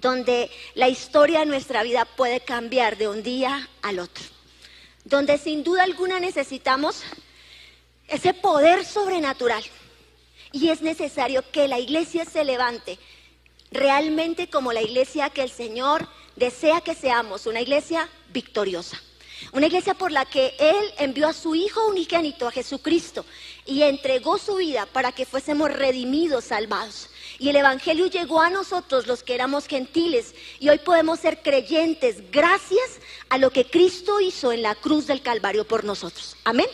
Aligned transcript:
donde 0.00 0.50
la 0.74 0.88
historia 0.88 1.40
de 1.40 1.46
nuestra 1.46 1.82
vida 1.82 2.04
puede 2.04 2.40
cambiar 2.40 2.96
de 2.96 3.08
un 3.08 3.22
día 3.22 3.68
al 3.82 3.98
otro, 3.98 4.24
donde 5.04 5.38
sin 5.38 5.62
duda 5.62 5.82
alguna 5.82 6.20
necesitamos 6.20 7.02
ese 8.08 8.34
poder 8.34 8.84
sobrenatural 8.84 9.62
y 10.52 10.70
es 10.70 10.82
necesario 10.82 11.44
que 11.52 11.68
la 11.68 11.78
iglesia 11.78 12.24
se 12.24 12.44
levante 12.44 12.98
realmente 13.70 14.48
como 14.48 14.72
la 14.72 14.82
iglesia 14.82 15.30
que 15.30 15.42
el 15.42 15.50
Señor 15.50 16.08
desea 16.34 16.80
que 16.80 16.94
seamos, 16.94 17.46
una 17.46 17.60
iglesia 17.60 18.08
victoriosa. 18.32 19.00
Una 19.52 19.66
iglesia 19.66 19.94
por 19.94 20.12
la 20.12 20.26
que 20.26 20.54
Él 20.58 20.92
envió 20.98 21.28
a 21.28 21.32
su 21.32 21.54
Hijo 21.54 21.86
unigénito, 21.88 22.46
a 22.46 22.52
Jesucristo, 22.52 23.24
y 23.64 23.82
entregó 23.82 24.36
su 24.36 24.56
vida 24.56 24.84
para 24.86 25.12
que 25.12 25.24
fuésemos 25.24 25.72
redimidos, 25.72 26.44
salvados. 26.44 27.08
Y 27.40 27.48
el 27.48 27.56
Evangelio 27.56 28.06
llegó 28.06 28.42
a 28.42 28.50
nosotros 28.50 29.06
los 29.06 29.22
que 29.22 29.34
éramos 29.34 29.66
gentiles 29.66 30.34
y 30.58 30.68
hoy 30.68 30.78
podemos 30.78 31.20
ser 31.20 31.40
creyentes 31.40 32.30
gracias 32.30 33.00
a 33.30 33.38
lo 33.38 33.50
que 33.50 33.64
Cristo 33.64 34.20
hizo 34.20 34.52
en 34.52 34.60
la 34.60 34.74
cruz 34.74 35.06
del 35.06 35.22
Calvario 35.22 35.66
por 35.66 35.82
nosotros. 35.82 36.36
Amén. 36.44 36.66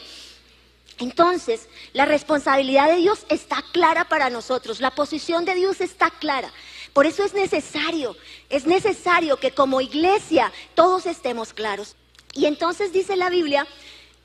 Entonces, 0.98 1.68
la 1.92 2.04
responsabilidad 2.04 2.88
de 2.88 2.96
Dios 2.96 3.26
está 3.28 3.62
clara 3.72 4.08
para 4.08 4.28
nosotros, 4.28 4.80
la 4.80 4.90
posición 4.90 5.44
de 5.44 5.54
Dios 5.54 5.80
está 5.80 6.10
clara. 6.10 6.52
Por 6.92 7.06
eso 7.06 7.22
es 7.22 7.32
necesario, 7.32 8.16
es 8.50 8.66
necesario 8.66 9.36
que 9.36 9.52
como 9.52 9.80
iglesia 9.80 10.52
todos 10.74 11.06
estemos 11.06 11.52
claros. 11.52 11.94
Y 12.32 12.46
entonces 12.46 12.92
dice 12.92 13.14
la 13.14 13.30
Biblia 13.30 13.68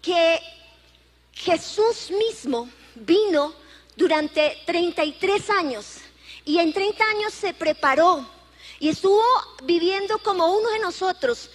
que 0.01 0.39
Jesús 1.34 2.09
mismo 2.09 2.67
vino 2.95 3.53
durante 3.95 4.57
33 4.65 5.48
años 5.51 5.98
y 6.45 6.59
en 6.59 6.73
30 6.73 7.03
años 7.03 7.33
se 7.33 7.53
preparó 7.53 8.25
y 8.79 8.89
estuvo 8.89 9.21
viviendo 9.63 10.17
como 10.19 10.57
uno 10.57 10.69
de 10.71 10.79
nosotros, 10.79 11.49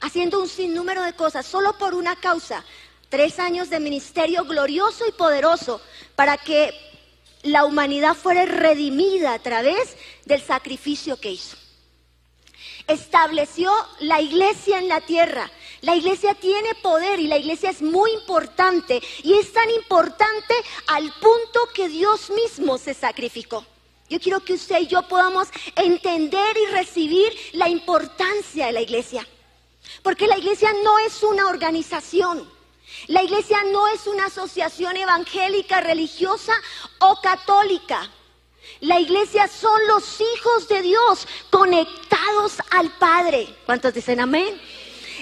haciendo 0.00 0.40
un 0.40 0.48
sinnúmero 0.48 1.02
de 1.02 1.14
cosas, 1.14 1.44
solo 1.44 1.76
por 1.76 1.94
una 1.94 2.16
causa. 2.16 2.64
Tres 3.08 3.38
años 3.38 3.70
de 3.70 3.80
ministerio 3.80 4.44
glorioso 4.44 5.06
y 5.08 5.12
poderoso 5.12 5.80
para 6.14 6.36
que 6.36 6.72
la 7.42 7.64
humanidad 7.64 8.14
fuera 8.14 8.44
redimida 8.44 9.32
a 9.32 9.38
través 9.38 9.96
del 10.24 10.42
sacrificio 10.42 11.18
que 11.18 11.32
hizo. 11.32 11.56
Estableció 12.86 13.72
la 14.00 14.20
iglesia 14.20 14.78
en 14.78 14.88
la 14.88 15.00
tierra. 15.00 15.50
La 15.80 15.96
iglesia 15.96 16.34
tiene 16.34 16.74
poder 16.76 17.18
y 17.18 17.26
la 17.26 17.38
iglesia 17.38 17.70
es 17.70 17.82
muy 17.82 18.12
importante 18.12 19.00
y 19.22 19.34
es 19.34 19.52
tan 19.52 19.70
importante 19.70 20.54
al 20.86 21.12
punto 21.14 21.60
que 21.74 21.88
Dios 21.88 22.30
mismo 22.30 22.78
se 22.78 22.94
sacrificó. 22.94 23.64
Yo 24.08 24.18
quiero 24.18 24.40
que 24.40 24.54
usted 24.54 24.80
y 24.80 24.86
yo 24.86 25.02
podamos 25.02 25.48
entender 25.76 26.56
y 26.56 26.72
recibir 26.72 27.32
la 27.52 27.68
importancia 27.68 28.66
de 28.66 28.72
la 28.72 28.80
iglesia. 28.80 29.26
Porque 30.02 30.26
la 30.26 30.38
iglesia 30.38 30.72
no 30.82 30.98
es 31.00 31.22
una 31.22 31.46
organización. 31.46 32.48
La 33.06 33.22
iglesia 33.22 33.58
no 33.70 33.86
es 33.88 34.06
una 34.06 34.26
asociación 34.26 34.96
evangélica, 34.96 35.80
religiosa 35.80 36.54
o 37.00 37.20
católica. 37.20 38.10
La 38.80 39.00
iglesia 39.00 39.48
son 39.48 39.86
los 39.88 40.20
hijos 40.20 40.68
de 40.68 40.82
Dios 40.82 41.26
conectados 41.50 42.54
al 42.70 42.90
Padre. 42.98 43.54
¿Cuántos 43.66 43.92
dicen 43.92 44.20
amén? 44.20 44.60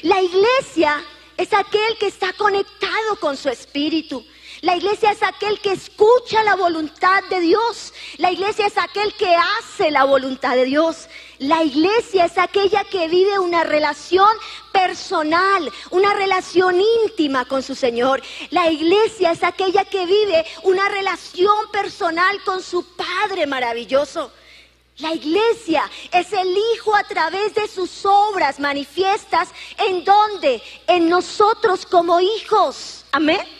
La 0.03 0.20
iglesia 0.20 1.03
es 1.37 1.53
aquel 1.53 1.98
que 1.98 2.07
está 2.07 2.33
conectado 2.34 3.17
con 3.20 3.37
su 3.37 3.48
espíritu. 3.48 4.25
La 4.62 4.75
iglesia 4.77 5.11
es 5.11 5.23
aquel 5.23 5.61
que 5.61 5.73
escucha 5.73 6.43
la 6.43 6.55
voluntad 6.55 7.23
de 7.29 7.41
Dios. 7.41 7.93
La 8.17 8.33
iglesia 8.33 8.67
es 8.67 8.79
aquel 8.79 9.13
que 9.15 9.35
hace 9.37 9.91
la 9.91 10.05
voluntad 10.05 10.57
de 10.57 10.65
Dios. 10.65 11.09
La 11.39 11.63
iglesia 11.63 12.25
es 12.25 12.39
aquella 12.39 12.85
que 12.85 13.09
vive 13.09 13.39
una 13.39 13.65
relación 13.65 14.29
personal, 14.73 15.71
una 15.91 16.15
relación 16.15 16.81
íntima 17.05 17.45
con 17.45 17.63
su 17.63 17.75
Señor. 17.75 18.23
La 18.51 18.71
iglesia 18.71 19.33
es 19.33 19.42
aquella 19.42 19.85
que 19.85 20.07
vive 20.07 20.47
una 20.63 20.89
relación 20.89 21.70
personal 21.70 22.42
con 22.45 22.63
su 22.63 22.85
Padre 22.97 23.47
maravilloso. 23.47 24.33
La 24.98 25.13
iglesia 25.13 25.91
es 26.11 26.33
el 26.33 26.57
Hijo 26.73 26.97
a 26.97 27.05
través 27.05 27.55
de 27.55 27.69
sus 27.69 28.07
obras 28.07 28.59
manifiestas 28.59 29.51
en 29.77 30.03
donde, 30.03 30.63
en 30.86 31.11
nosotros 31.11 31.85
como 31.85 32.19
hijos. 32.20 33.05
Amén. 33.13 33.55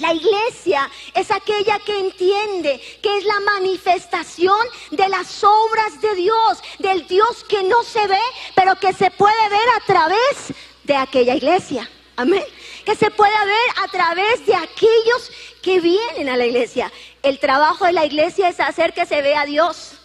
La 0.00 0.12
iglesia 0.12 0.90
es 1.14 1.30
aquella 1.30 1.78
que 1.80 1.98
entiende 1.98 2.80
que 3.02 3.18
es 3.18 3.24
la 3.24 3.40
manifestación 3.40 4.60
de 4.90 5.08
las 5.08 5.42
obras 5.42 6.00
de 6.00 6.14
Dios, 6.14 6.62
del 6.78 7.06
Dios 7.06 7.44
que 7.48 7.62
no 7.64 7.82
se 7.82 8.06
ve, 8.06 8.20
pero 8.54 8.76
que 8.76 8.92
se 8.92 9.10
puede 9.10 9.48
ver 9.48 9.68
a 9.76 9.86
través 9.86 10.54
de 10.84 10.96
aquella 10.96 11.34
iglesia. 11.34 11.88
Amén. 12.16 12.44
Que 12.84 12.96
se 12.96 13.10
puede 13.10 13.32
ver 13.44 13.84
a 13.84 13.88
través 13.88 14.44
de 14.46 14.54
aquellos 14.54 15.30
que 15.62 15.80
vienen 15.80 16.28
a 16.28 16.36
la 16.36 16.46
iglesia. 16.46 16.92
El 17.22 17.38
trabajo 17.38 17.84
de 17.84 17.92
la 17.92 18.06
iglesia 18.06 18.48
es 18.48 18.58
hacer 18.60 18.92
que 18.92 19.06
se 19.06 19.22
vea 19.22 19.42
a 19.42 19.46
Dios. 19.46 19.97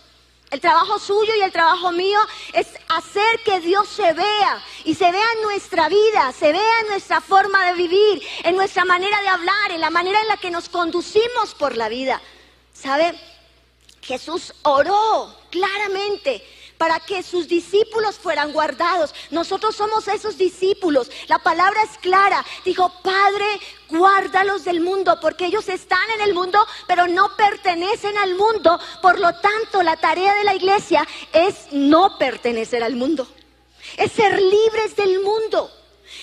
El 0.53 0.61
trabajo 0.61 0.99
suyo 0.99 1.33
y 1.35 1.41
el 1.41 1.51
trabajo 1.51 1.91
mío 1.91 2.19
es 2.53 2.67
hacer 2.87 3.39
que 3.43 3.59
Dios 3.59 3.89
se 3.89 4.13
vea 4.13 4.63
y 4.85 4.93
se 4.93 5.11
vea 5.11 5.25
en 5.35 5.41
nuestra 5.41 5.89
vida, 5.89 6.31
se 6.31 6.51
vea 6.51 6.79
en 6.81 6.89
nuestra 6.89 7.21
forma 7.21 7.65
de 7.65 7.73
vivir, 7.73 8.21
en 8.43 8.55
nuestra 8.55 8.85
manera 8.85 9.19
de 9.21 9.29
hablar, 9.29 9.71
en 9.71 9.81
la 9.81 9.89
manera 9.89 10.21
en 10.21 10.27
la 10.27 10.37
que 10.37 10.51
nos 10.51 10.69
conducimos 10.69 11.55
por 11.57 11.75
la 11.75 11.89
vida. 11.89 12.21
¿Sabe? 12.71 13.19
Jesús 14.03 14.53
oró 14.61 15.35
claramente 15.49 16.45
para 16.77 16.99
que 16.99 17.23
sus 17.23 17.47
discípulos 17.47 18.17
fueran 18.17 18.51
guardados. 18.51 19.13
Nosotros 19.31 19.75
somos 19.75 20.07
esos 20.07 20.37
discípulos. 20.37 21.09
La 21.27 21.39
palabra 21.39 21.81
es 21.83 21.97
clara. 21.99 22.45
Dijo, 22.65 22.91
Padre, 23.01 23.45
guárdalos 23.89 24.63
del 24.63 24.81
mundo, 24.81 25.17
porque 25.21 25.45
ellos 25.45 25.69
están 25.69 26.09
en 26.15 26.21
el 26.21 26.33
mundo, 26.33 26.65
pero 26.87 27.07
no 27.07 27.35
pertenecen 27.35 28.17
al 28.17 28.35
mundo. 28.35 28.79
Por 29.01 29.19
lo 29.19 29.33
tanto, 29.35 29.83
la 29.83 29.97
tarea 29.97 30.33
de 30.35 30.43
la 30.43 30.55
iglesia 30.55 31.07
es 31.31 31.71
no 31.71 32.17
pertenecer 32.17 32.83
al 32.83 32.95
mundo. 32.95 33.27
Es 33.97 34.11
ser 34.11 34.41
libres 34.41 34.95
del 34.95 35.21
mundo. 35.21 35.71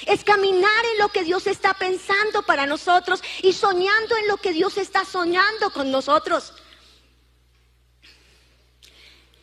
Es 0.06 0.24
caminar 0.24 0.84
en 0.92 0.98
lo 0.98 1.08
que 1.08 1.24
Dios 1.24 1.46
está 1.46 1.74
pensando 1.74 2.42
para 2.42 2.66
nosotros 2.66 3.22
y 3.42 3.52
soñando 3.52 4.16
en 4.16 4.28
lo 4.28 4.36
que 4.36 4.52
Dios 4.52 4.78
está 4.78 5.04
soñando 5.04 5.70
con 5.70 5.90
nosotros. 5.90 6.52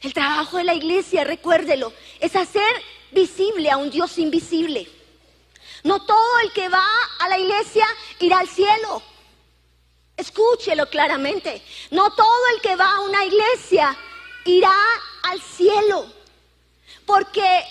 El 0.01 0.13
trabajo 0.13 0.57
de 0.57 0.63
la 0.63 0.73
iglesia, 0.73 1.23
recuérdelo, 1.23 1.91
es 2.19 2.35
hacer 2.35 2.71
visible 3.11 3.71
a 3.71 3.77
un 3.77 3.89
Dios 3.89 4.17
invisible. 4.17 4.87
No 5.83 6.05
todo 6.05 6.39
el 6.43 6.51
que 6.53 6.69
va 6.69 6.85
a 7.19 7.29
la 7.29 7.39
iglesia 7.39 7.85
irá 8.19 8.39
al 8.39 8.47
cielo. 8.47 9.01
Escúchelo 10.15 10.89
claramente. 10.89 11.61
No 11.91 12.11
todo 12.11 12.47
el 12.55 12.61
que 12.61 12.75
va 12.75 12.91
a 12.91 13.01
una 13.01 13.23
iglesia 13.25 13.95
irá 14.45 14.75
al 15.23 15.41
cielo. 15.41 16.07
Porque 17.05 17.63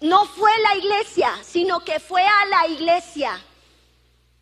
no 0.00 0.26
fue 0.26 0.50
la 0.60 0.76
iglesia, 0.76 1.32
sino 1.42 1.80
que 1.84 1.98
fue 2.00 2.22
a 2.22 2.46
la 2.46 2.66
iglesia. 2.68 3.42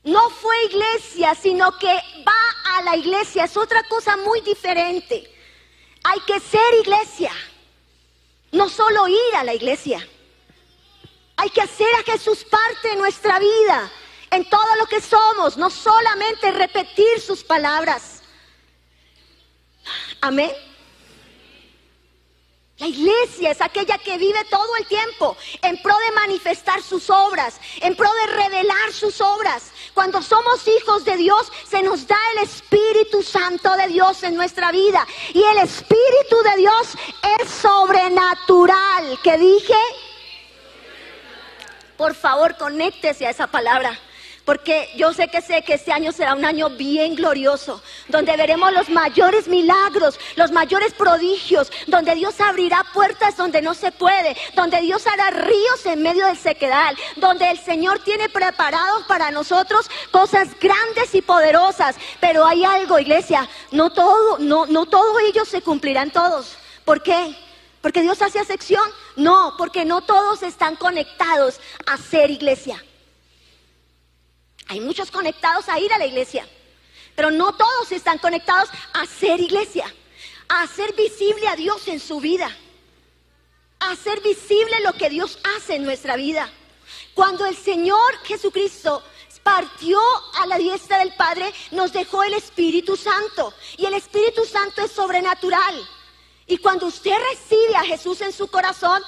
No 0.03 0.29
fue 0.31 0.65
iglesia, 0.67 1.35
sino 1.35 1.79
que 1.79 1.95
va 2.27 2.77
a 2.77 2.83
la 2.83 2.97
iglesia. 2.97 3.45
Es 3.45 3.57
otra 3.57 3.83
cosa 3.85 4.17
muy 4.19 4.41
diferente. 4.43 5.34
Hay 6.05 6.21
que 6.21 6.39
ser 6.39 6.75
iglesia, 6.81 7.33
no 8.53 8.69
solo 8.69 9.09
ir 9.09 9.37
a 9.37 9.45
la 9.45 9.55
iglesia. 9.55 10.07
Hay 11.37 11.51
que 11.51 11.63
hacer 11.63 11.89
a 11.99 12.03
Jesús 12.05 12.45
parte 12.45 12.89
de 12.89 12.97
nuestra 12.97 13.39
vida, 13.39 13.91
en 14.31 14.49
todo 14.49 14.77
lo 14.79 14.87
que 14.87 15.01
somos, 15.01 15.57
no 15.57 15.71
solamente 15.71 16.53
repetir 16.53 17.21
sus 17.21 17.43
palabras. 17.43 18.23
Amén. 20.21 20.53
La 22.85 22.91
iglesia 22.91 23.51
es 23.51 23.63
aquella 23.63 23.97
que 23.97 24.19
vive 24.19 24.45
todo 24.51 24.77
el 24.77 24.85
tiempo 24.85 25.39
en 25.63 25.81
pro 25.81 25.97
de 26.07 26.13
manifestar 26.13 26.83
sus 26.83 27.09
obras, 27.09 27.59
en 27.81 27.97
pro 27.97 28.11
de 28.13 28.35
revelar 28.35 28.93
sus 28.93 29.23
obras. 29.23 29.73
Cuando 29.95 30.21
somos 30.21 30.69
hijos 30.69 31.03
de 31.07 31.17
Dios, 31.17 31.51
se 31.67 31.83
nos 31.83 32.07
da 32.07 32.19
el 32.35 32.43
Espíritu 32.43 33.23
Santo 33.23 33.75
de 33.77 33.89
Dios 33.89 34.23
en 34.23 34.35
nuestra 34.35 34.71
vida. 34.71 35.07
Y 35.33 35.43
el 35.43 35.59
Espíritu 35.61 36.37
de 36.45 36.57
Dios 36.59 36.89
es 37.41 37.49
sobrenatural. 37.49 39.19
¿Qué 39.23 39.39
dije? 39.39 39.79
Por 41.97 42.15
favor, 42.15 42.55
conéctese 42.59 43.27
a 43.27 43.31
esa 43.31 43.47
palabra. 43.47 43.99
Porque 44.45 44.91
yo 44.97 45.15
sé 45.15 45.29
que 45.29 45.41
sé 45.41 45.63
que 45.63 45.75
este 45.75 45.91
año 45.91 46.13
será 46.13 46.35
un 46.35 46.45
año 46.45 46.69
bien 46.69 47.15
glorioso, 47.15 47.83
donde 48.09 48.37
veremos 48.37 48.73
los 48.75 48.91
mayores 48.91 49.49
milagros, 49.49 50.21
los 50.37 50.53
mayores 50.53 50.93
prodigios, 50.93 51.73
donde 51.87 52.15
Dios 52.15 52.39
abrirá 52.43 52.85
puertas 52.93 53.39
donde 53.39 53.63
no 53.63 53.73
se 53.73 53.91
puede, 53.91 54.37
donde 54.55 54.83
Dios 54.83 55.07
hará 55.07 55.31
ríos 55.31 55.87
en 55.87 56.03
medio 56.03 56.27
del 56.27 56.37
sequedal, 56.37 56.95
donde 57.17 57.51
el 57.51 57.59
Señor 57.59 58.01
tiene 58.01 58.29
preparados 58.29 59.05
para 59.05 59.31
nosotros 59.31 59.91
cosas 60.11 60.49
grandes 60.61 61.15
y 61.15 61.23
poderosas. 61.23 61.97
Pero 62.21 62.45
hay 62.45 62.65
algo, 62.65 62.99
iglesia, 62.99 63.49
no 63.71 63.91
todo, 63.91 64.39
no, 64.39 64.67
no 64.67 64.85
todos 64.85 65.23
ellos 65.23 65.49
se 65.49 65.63
cumplirán 65.63 66.11
todos. 66.11 66.59
¿Por 66.85 67.03
qué? 67.03 67.35
Porque 67.81 68.03
Dios 68.03 68.21
hace 68.21 68.41
acepción. 68.41 68.85
No, 69.17 69.55
porque 69.57 69.87
no 69.87 70.03
todos 70.03 70.43
están 70.43 70.77
conectados 70.77 71.61
a 71.87 71.97
ser 71.97 72.31
iglesia. 72.31 72.83
Hay 74.69 74.81
muchos 74.81 75.11
conectados 75.11 75.69
a 75.69 75.79
ir 75.79 75.93
a 75.93 75.99
la 75.99 76.07
iglesia, 76.07 76.47
pero 77.15 77.31
no 77.31 77.55
todos 77.57 77.93
están 77.93 78.19
conectados 78.19 78.69
a 78.93 79.07
ser 79.07 79.41
iglesia, 79.41 79.93
a 80.49 80.63
hacer 80.63 80.95
visible 80.95 81.47
a 81.49 81.57
Dios 81.57 81.87
en 81.89 82.01
su 82.01 82.21
vida, 82.21 82.51
a 83.79 83.91
hacer 83.91 84.21
visible 84.21 84.81
lo 84.81 84.93
que 84.95 85.11
Dios 85.11 85.39
hace 85.57 85.77
en 85.77 85.85
nuestra 85.85 86.17
vida. 86.17 86.51
Cuando 87.15 87.47
el 87.47 87.57
Señor 87.57 88.19
Jesucristo 88.25 89.03
partió 89.45 90.01
a 90.41 90.47
la 90.47 90.59
diestra 90.59 90.99
del 90.99 91.15
Padre, 91.15 91.53
nos 91.71 91.93
dejó 91.93 92.25
el 92.25 92.35
Espíritu 92.35 92.97
Santo. 92.97 93.55
Y 93.77 93.85
el 93.85 93.95
Espíritu 93.95 94.45
Santo 94.45 94.83
es 94.83 94.91
sobrenatural. 94.91 95.89
Y 96.47 96.59
cuando 96.59 96.87
usted 96.87 97.17
recibe 97.31 97.77
a 97.77 97.85
Jesús 97.85 98.21
en 98.23 98.33
su 98.33 98.49
corazón, 98.49 99.03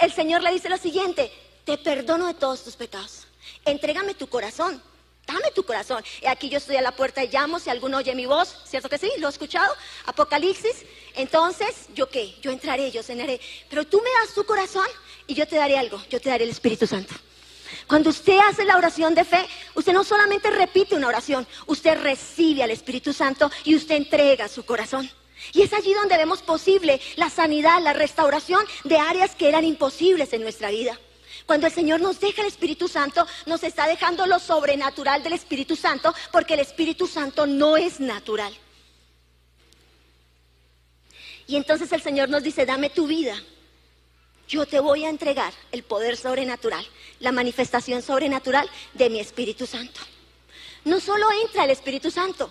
el 0.00 0.12
Señor 0.12 0.42
le 0.42 0.52
dice 0.52 0.68
lo 0.68 0.78
siguiente, 0.78 1.30
te 1.64 1.76
perdono 1.76 2.26
de 2.26 2.34
todos 2.34 2.64
tus 2.64 2.76
pecados. 2.76 3.23
Entrégame 3.64 4.14
tu 4.14 4.28
corazón. 4.28 4.82
Dame 5.26 5.50
tu 5.52 5.64
corazón. 5.64 6.04
Aquí 6.26 6.50
yo 6.50 6.58
estoy 6.58 6.76
a 6.76 6.82
la 6.82 6.92
puerta 6.92 7.24
y 7.24 7.28
llamo 7.28 7.58
si 7.58 7.70
alguno 7.70 7.96
oye 7.98 8.14
mi 8.14 8.26
voz, 8.26 8.62
¿cierto 8.66 8.90
que 8.90 8.98
sí? 8.98 9.10
¿Lo 9.18 9.28
he 9.28 9.30
escuchado? 9.30 9.74
Apocalipsis. 10.04 10.84
Entonces, 11.14 11.88
¿yo 11.94 12.10
qué? 12.10 12.34
Yo 12.42 12.50
entraré, 12.50 12.90
yo 12.90 13.02
cenaré. 13.02 13.40
Pero 13.70 13.86
tú 13.86 14.02
me 14.02 14.10
das 14.20 14.34
tu 14.34 14.44
corazón 14.44 14.86
y 15.26 15.34
yo 15.34 15.48
te 15.48 15.56
daré 15.56 15.78
algo. 15.78 16.02
Yo 16.10 16.20
te 16.20 16.28
daré 16.28 16.44
el 16.44 16.50
Espíritu 16.50 16.86
Santo. 16.86 17.14
Cuando 17.86 18.10
usted 18.10 18.38
hace 18.48 18.64
la 18.64 18.76
oración 18.76 19.14
de 19.14 19.24
fe, 19.24 19.46
usted 19.74 19.92
no 19.92 20.04
solamente 20.04 20.50
repite 20.50 20.94
una 20.94 21.08
oración, 21.08 21.46
usted 21.66 22.00
recibe 22.00 22.62
al 22.62 22.70
Espíritu 22.70 23.12
Santo 23.12 23.50
y 23.64 23.74
usted 23.74 23.96
entrega 23.96 24.48
su 24.48 24.64
corazón. 24.64 25.10
Y 25.52 25.62
es 25.62 25.72
allí 25.72 25.92
donde 25.92 26.16
vemos 26.16 26.42
posible 26.42 27.00
la 27.16 27.28
sanidad, 27.28 27.82
la 27.82 27.92
restauración 27.92 28.64
de 28.84 28.98
áreas 28.98 29.34
que 29.34 29.48
eran 29.48 29.64
imposibles 29.64 30.32
en 30.32 30.42
nuestra 30.42 30.70
vida. 30.70 30.98
Cuando 31.46 31.66
el 31.66 31.72
Señor 31.72 32.00
nos 32.00 32.20
deja 32.20 32.40
el 32.42 32.48
Espíritu 32.48 32.88
Santo, 32.88 33.26
nos 33.46 33.62
está 33.62 33.86
dejando 33.86 34.26
lo 34.26 34.38
sobrenatural 34.38 35.22
del 35.22 35.34
Espíritu 35.34 35.76
Santo, 35.76 36.14
porque 36.32 36.54
el 36.54 36.60
Espíritu 36.60 37.06
Santo 37.06 37.46
no 37.46 37.76
es 37.76 38.00
natural. 38.00 38.52
Y 41.46 41.56
entonces 41.56 41.92
el 41.92 42.02
Señor 42.02 42.30
nos 42.30 42.42
dice, 42.42 42.64
dame 42.64 42.88
tu 42.88 43.06
vida. 43.06 43.36
Yo 44.48 44.66
te 44.66 44.80
voy 44.80 45.04
a 45.04 45.10
entregar 45.10 45.52
el 45.72 45.82
poder 45.82 46.16
sobrenatural, 46.16 46.86
la 47.20 47.32
manifestación 47.32 48.02
sobrenatural 48.02 48.68
de 48.94 49.10
mi 49.10 49.20
Espíritu 49.20 49.66
Santo. 49.66 50.00
No 50.84 51.00
solo 51.00 51.26
entra 51.42 51.64
el 51.64 51.70
Espíritu 51.70 52.10
Santo, 52.10 52.50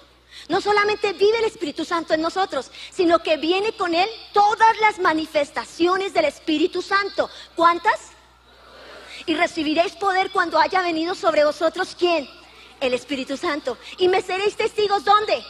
no 0.50 0.62
solamente 0.62 1.14
vive 1.14 1.38
el 1.40 1.46
Espíritu 1.46 1.86
Santo 1.86 2.14
en 2.14 2.22
nosotros, 2.22 2.72
sino 2.92 3.20
que 3.20 3.38
viene 3.38 3.74
con 3.74 3.94
Él 3.94 4.10
todas 4.34 4.80
las 4.80 5.00
manifestaciones 5.00 6.14
del 6.14 6.26
Espíritu 6.26 6.82
Santo. 6.82 7.30
¿Cuántas? 7.56 8.13
Y 9.26 9.36
recibiréis 9.36 9.94
poder 9.94 10.32
cuando 10.32 10.60
haya 10.60 10.82
venido 10.82 11.16
sobre 11.16 11.46
vosotros 11.46 11.96
quién? 11.98 12.30
El 12.80 12.94
Espíritu 12.94 13.38
Santo. 13.38 13.78
Y 13.98 14.08
me 14.08 14.22
seréis 14.22 14.56
testigos 14.56 15.04
¿dónde? 15.04 15.44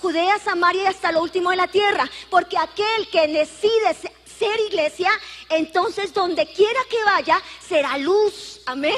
Judea, 0.00 0.38
Samaria 0.38 0.82
y 0.82 0.86
hasta 0.86 1.12
lo 1.12 1.22
último 1.22 1.50
de 1.50 1.56
la 1.56 1.68
tierra. 1.68 2.08
Porque 2.30 2.58
aquel 2.58 3.08
que 3.10 3.26
decide 3.28 3.94
ser 4.24 4.60
iglesia, 4.68 5.10
entonces 5.48 6.12
donde 6.12 6.46
quiera 6.46 6.80
que 6.90 7.02
vaya, 7.04 7.40
será 7.60 7.96
luz. 7.96 8.60
Amén 8.66 8.94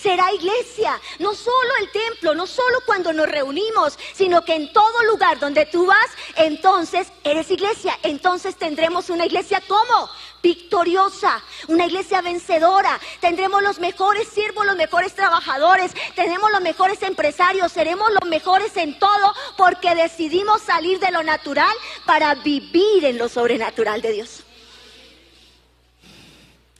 será 0.00 0.32
iglesia. 0.32 1.00
No 1.18 1.34
solo 1.34 1.70
el 1.80 1.90
templo, 1.90 2.34
no 2.34 2.46
solo 2.46 2.80
cuando 2.86 3.12
nos 3.12 3.28
reunimos, 3.28 3.98
sino 4.14 4.44
que 4.44 4.54
en 4.54 4.72
todo 4.72 5.04
lugar 5.04 5.38
donde 5.38 5.66
tú 5.66 5.86
vas, 5.86 6.08
entonces 6.36 7.08
eres 7.24 7.50
iglesia. 7.50 7.98
Entonces 8.02 8.56
tendremos 8.56 9.10
una 9.10 9.26
iglesia 9.26 9.62
como 9.66 10.08
victoriosa, 10.42 11.42
una 11.66 11.86
iglesia 11.86 12.20
vencedora. 12.22 12.98
Tendremos 13.20 13.62
los 13.62 13.80
mejores 13.80 14.28
siervos, 14.28 14.66
los 14.66 14.76
mejores 14.76 15.14
trabajadores, 15.14 15.92
tenemos 16.14 16.50
los 16.50 16.60
mejores 16.60 17.02
empresarios, 17.02 17.72
seremos 17.72 18.10
los 18.12 18.28
mejores 18.28 18.76
en 18.76 18.98
todo 18.98 19.34
porque 19.56 19.94
decidimos 19.94 20.62
salir 20.62 21.00
de 21.00 21.10
lo 21.10 21.22
natural 21.22 21.74
para 22.06 22.34
vivir 22.36 23.04
en 23.04 23.18
lo 23.18 23.28
sobrenatural 23.28 24.00
de 24.00 24.12
Dios. 24.12 24.44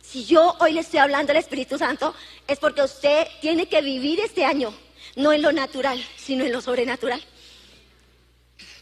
Si 0.08 0.24
yo 0.24 0.56
hoy 0.60 0.72
le 0.72 0.80
estoy 0.80 1.00
hablando 1.00 1.32
al 1.32 1.36
Espíritu 1.36 1.76
Santo, 1.76 2.14
es 2.46 2.58
porque 2.58 2.80
usted 2.80 3.26
tiene 3.42 3.68
que 3.68 3.82
vivir 3.82 4.20
este 4.20 4.42
año, 4.42 4.72
no 5.16 5.34
en 5.34 5.42
lo 5.42 5.52
natural, 5.52 6.02
sino 6.16 6.46
en 6.46 6.52
lo 6.52 6.62
sobrenatural. 6.62 7.22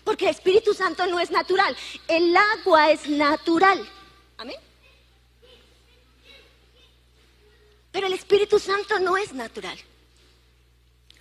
Porque 0.05 0.27
el 0.27 0.31
Espíritu 0.31 0.73
Santo 0.73 1.05
no 1.09 1.19
es 1.19 1.33
natural, 1.33 1.77
el 2.07 2.37
agua 2.37 2.93
es 2.93 3.09
natural. 3.09 3.85
Amén. 4.37 4.55
Pero 7.91 8.07
el 8.07 8.13
Espíritu 8.13 8.61
Santo 8.61 9.01
no 9.01 9.17
es 9.17 9.33
natural. 9.33 9.77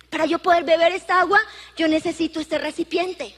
Para 0.08 0.26
yo 0.26 0.38
poder 0.38 0.62
beber 0.62 0.92
esta 0.92 1.20
agua, 1.20 1.40
yo 1.76 1.88
necesito 1.88 2.38
este 2.38 2.58
recipiente. 2.58 3.34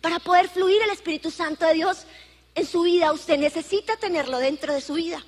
Para 0.00 0.20
poder 0.20 0.48
fluir 0.48 0.80
el 0.80 0.90
Espíritu 0.90 1.30
Santo 1.30 1.66
de 1.66 1.74
Dios, 1.74 2.06
en 2.54 2.66
su 2.66 2.82
vida, 2.82 3.12
usted 3.12 3.38
necesita 3.38 3.96
tenerlo 3.96 4.38
dentro 4.38 4.72
de 4.72 4.80
su 4.80 4.94
vida. 4.94 5.24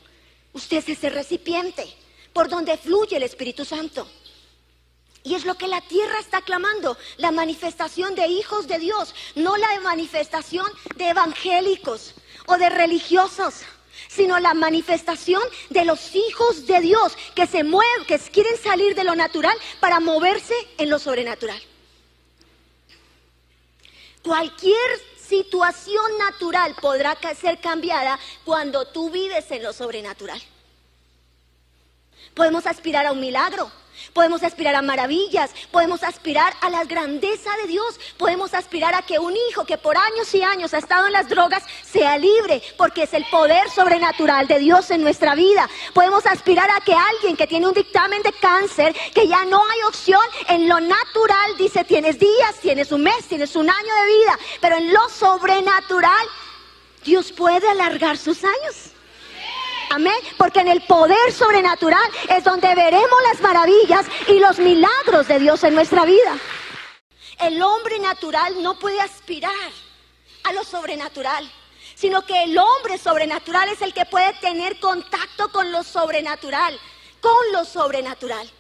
Usted 0.52 0.78
es 0.78 0.88
ese 0.90 1.11
recipiente 1.11 1.87
por 2.32 2.49
donde 2.49 2.76
fluye 2.76 3.17
el 3.17 3.23
Espíritu 3.23 3.64
Santo. 3.64 4.06
Y 5.25 5.34
es 5.34 5.44
lo 5.44 5.56
que 5.56 5.67
la 5.67 5.81
tierra 5.81 6.20
está 6.20 6.40
clamando, 6.40 6.96
la 7.17 7.32
manifestación 7.32 8.14
de 8.14 8.28
hijos 8.28 8.69
de 8.69 8.78
Dios, 8.78 9.12
no 9.34 9.56
la 9.56 9.81
manifestación 9.81 10.67
de 10.94 11.08
evangélicos 11.08 12.14
o 12.46 12.56
de 12.56 12.70
religiosos, 12.70 13.55
sino 14.08 14.38
la 14.38 14.55
manifestación 14.55 15.43
de 15.70 15.84
los 15.84 16.14
hijos 16.14 16.67
de 16.67 16.81
Dios 16.81 17.17
que 17.34 17.46
se 17.46 17.64
mueven, 17.64 18.05
que 18.06 18.19
quieren 18.19 18.56
salir 18.56 18.94
de 18.94 19.02
lo 19.02 19.17
natural 19.17 19.56
para 19.81 19.99
moverse 19.99 20.55
en 20.79 20.90
lo 20.90 20.99
sobrenatural. 21.00 21.61
Cualquier 24.22 25.15
situación 25.28 26.19
natural 26.19 26.75
podrá 26.81 27.17
ser 27.34 27.61
cambiada 27.61 28.19
cuando 28.44 28.87
tú 28.88 29.11
vives 29.11 29.50
en 29.50 29.62
lo 29.62 29.73
sobrenatural. 29.73 30.40
Podemos 32.34 32.67
aspirar 32.67 33.06
a 33.06 33.12
un 33.12 33.20
milagro, 33.20 33.70
podemos 34.12 34.43
aspirar 34.43 34.75
a 34.75 34.82
maravillas, 34.82 35.50
podemos 35.70 36.02
aspirar 36.02 36.52
a 36.60 36.70
la 36.70 36.84
grandeza 36.84 37.50
de 37.62 37.69
Dios, 37.69 37.98
podemos 38.16 38.54
aspirar 38.54 38.94
a 38.94 39.02
que 39.02 39.19
un 39.19 39.34
hijo 39.48 39.64
que 39.64 39.78
por 39.78 39.96
años 39.96 40.34
y 40.34 40.43
años 40.43 40.75
ha 40.75 40.78
estado 40.78 41.06
en 41.06 41.12
las 41.12 41.28
drogas 41.28 41.62
sea 41.82 42.19
libre, 42.19 42.62
porque 42.76 43.04
es 43.04 43.14
el 43.14 43.25
poder 43.26 43.70
sobrenatural 43.70 44.46
de 44.46 44.58
Dios 44.58 44.91
en 44.91 45.03
nuestra 45.03 45.34
vida. 45.34 45.69
Podemos 45.94 46.26
aspirar 46.26 46.70
a 46.70 46.81
que 46.81 46.94
alguien 46.94 47.36
que 47.36 47.46
tiene 47.46 47.69
un 47.69 47.74
dictamen 47.74 48.22
de 48.22 48.32
cáncer, 48.32 48.94
que 49.15 49.29
ya 49.29 49.44
no 49.44 49.60
hay 49.67 49.82
opción, 49.88 50.20
en 50.48 50.69
lo 50.69 50.81
natural 50.81 51.56
dice, 51.58 51.84
tienes 51.84 52.19
días, 52.19 52.56
tienes 52.60 52.93
un 52.93 53.03
mes, 53.03 53.26
tienes 53.29 53.56
un 53.56 53.69
año 53.69 53.94
de 53.94 54.19
vida, 54.19 54.38
pero 54.60 54.76
en 54.76 54.93
lo 54.93 55.08
sobrenatural 55.08 56.26
Dios 57.05 57.32
puede 57.32 57.69
alargar 57.69 58.19
sus 58.19 58.43
años. 58.44 58.95
Porque 60.36 60.60
en 60.60 60.69
el 60.69 60.82
poder 60.82 61.32
sobrenatural 61.32 62.10
es 62.29 62.44
donde 62.44 62.74
veremos 62.74 63.19
las 63.32 63.41
maravillas 63.41 64.06
y 64.29 64.38
los 64.38 64.58
milagros 64.58 65.29
de 65.29 65.38
Dios 65.38 65.65
en 65.65 65.74
nuestra 65.74 66.05
vida. 66.05 66.38
El 67.41 67.62
hombre 67.62 67.98
natural 67.98 68.62
no 68.62 68.79
puede 68.79 69.00
aspirar 69.00 69.53
a 70.44 70.53
lo 70.53 70.65
sobrenatural, 70.65 71.50
sino 71.94 72.24
que 72.24 72.44
el 72.44 72.56
hombre 72.58 72.98
sobrenatural 72.98 73.69
es 73.69 73.82
el 73.82 73.93
que 73.93 74.06
puede 74.06 74.32
tener 74.34 74.79
contacto 74.81 75.50
con 75.50 75.70
lo 75.72 75.82
sobrenatural, 75.82 76.79
con 77.20 77.53
lo 77.53 77.65
sobrenatural. 77.65 78.50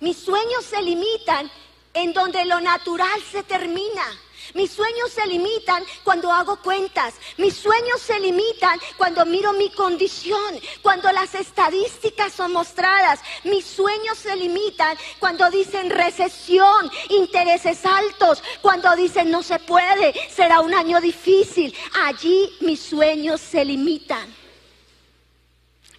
Mis 0.00 0.18
sueños 0.18 0.64
se 0.64 0.82
limitan 0.82 1.50
en 1.94 2.12
donde 2.12 2.44
lo 2.44 2.60
natural 2.60 3.22
se 3.30 3.42
termina. 3.42 4.04
Mis 4.54 4.70
sueños 4.70 5.10
se 5.10 5.26
limitan 5.26 5.84
cuando 6.04 6.30
hago 6.30 6.56
cuentas. 6.62 7.14
Mis 7.36 7.54
sueños 7.54 8.00
se 8.00 8.18
limitan 8.20 8.78
cuando 8.96 9.24
miro 9.26 9.52
mi 9.52 9.70
condición, 9.70 10.60
cuando 10.82 11.10
las 11.12 11.34
estadísticas 11.34 12.32
son 12.32 12.52
mostradas. 12.52 13.20
Mis 13.44 13.66
sueños 13.66 14.18
se 14.18 14.36
limitan 14.36 14.96
cuando 15.18 15.50
dicen 15.50 15.90
recesión, 15.90 16.90
intereses 17.10 17.84
altos, 17.84 18.42
cuando 18.62 18.94
dicen 18.96 19.30
no 19.30 19.42
se 19.42 19.58
puede, 19.58 20.14
será 20.30 20.60
un 20.60 20.74
año 20.74 21.00
difícil. 21.00 21.74
Allí 22.04 22.50
mis 22.60 22.80
sueños 22.80 23.40
se 23.40 23.64
limitan. 23.64 24.45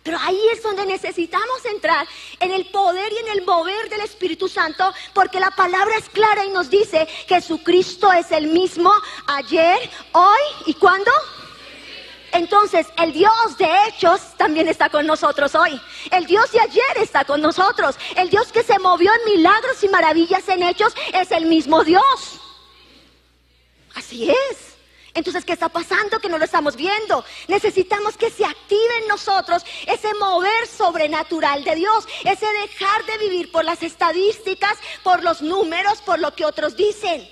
Pero 0.08 0.20
ahí 0.22 0.40
es 0.54 0.64
donde 0.64 0.86
necesitamos 0.86 1.66
entrar 1.66 2.08
en 2.40 2.52
el 2.54 2.68
poder 2.68 3.12
y 3.12 3.18
en 3.18 3.28
el 3.28 3.46
mover 3.46 3.90
del 3.90 4.00
Espíritu 4.00 4.48
Santo, 4.48 4.94
porque 5.14 5.38
la 5.38 5.52
palabra 5.52 5.98
es 5.98 6.08
clara 6.08 6.46
y 6.46 6.50
nos 6.50 6.70
dice, 6.70 7.06
Jesucristo 7.28 8.14
es 8.14 8.32
el 8.32 8.48
mismo 8.48 8.90
ayer, 9.28 9.78
hoy 10.14 10.40
y 10.66 10.76
cuándo. 10.76 11.12
Entonces, 12.32 12.88
el 12.98 13.12
Dios 13.12 13.58
de 13.58 13.68
hechos 13.86 14.22
también 14.38 14.70
está 14.70 14.90
con 14.90 15.06
nosotros 15.06 15.54
hoy. 15.56 15.78
El 16.10 16.26
Dios 16.26 16.54
de 16.54 16.62
ayer 16.62 16.98
está 17.02 17.26
con 17.26 17.42
nosotros. 17.42 17.98
El 18.16 18.30
Dios 18.30 18.54
que 18.54 18.64
se 18.64 18.80
movió 18.80 19.12
en 19.14 19.36
milagros 19.36 19.84
y 19.84 19.90
maravillas 19.90 20.48
en 20.48 20.64
hechos 20.64 20.94
es 21.14 21.32
el 21.32 21.48
mismo 21.48 21.84
Dios. 21.84 22.40
Así 23.94 24.32
es. 24.32 24.77
Entonces, 25.18 25.44
¿qué 25.46 25.54
está 25.54 25.68
pasando? 25.68 26.20
Que 26.20 26.30
no 26.30 26.38
lo 26.38 26.46
estamos 26.46 26.76
viendo. 26.76 27.26
Necesitamos 27.48 28.16
que 28.18 28.30
se 28.30 28.46
active 28.46 28.98
en 29.02 29.08
nosotros 29.08 29.66
ese 29.88 30.14
mover 30.14 30.68
sobrenatural 30.68 31.64
de 31.64 31.74
Dios, 31.74 32.08
ese 32.24 32.46
dejar 32.46 33.04
de 33.08 33.18
vivir 33.18 33.52
por 33.52 33.66
las 33.66 33.82
estadísticas, 33.82 34.78
por 35.04 35.24
los 35.24 35.42
números, 35.42 36.02
por 36.02 36.20
lo 36.20 36.36
que 36.36 36.46
otros 36.46 36.78
dicen. 36.78 37.28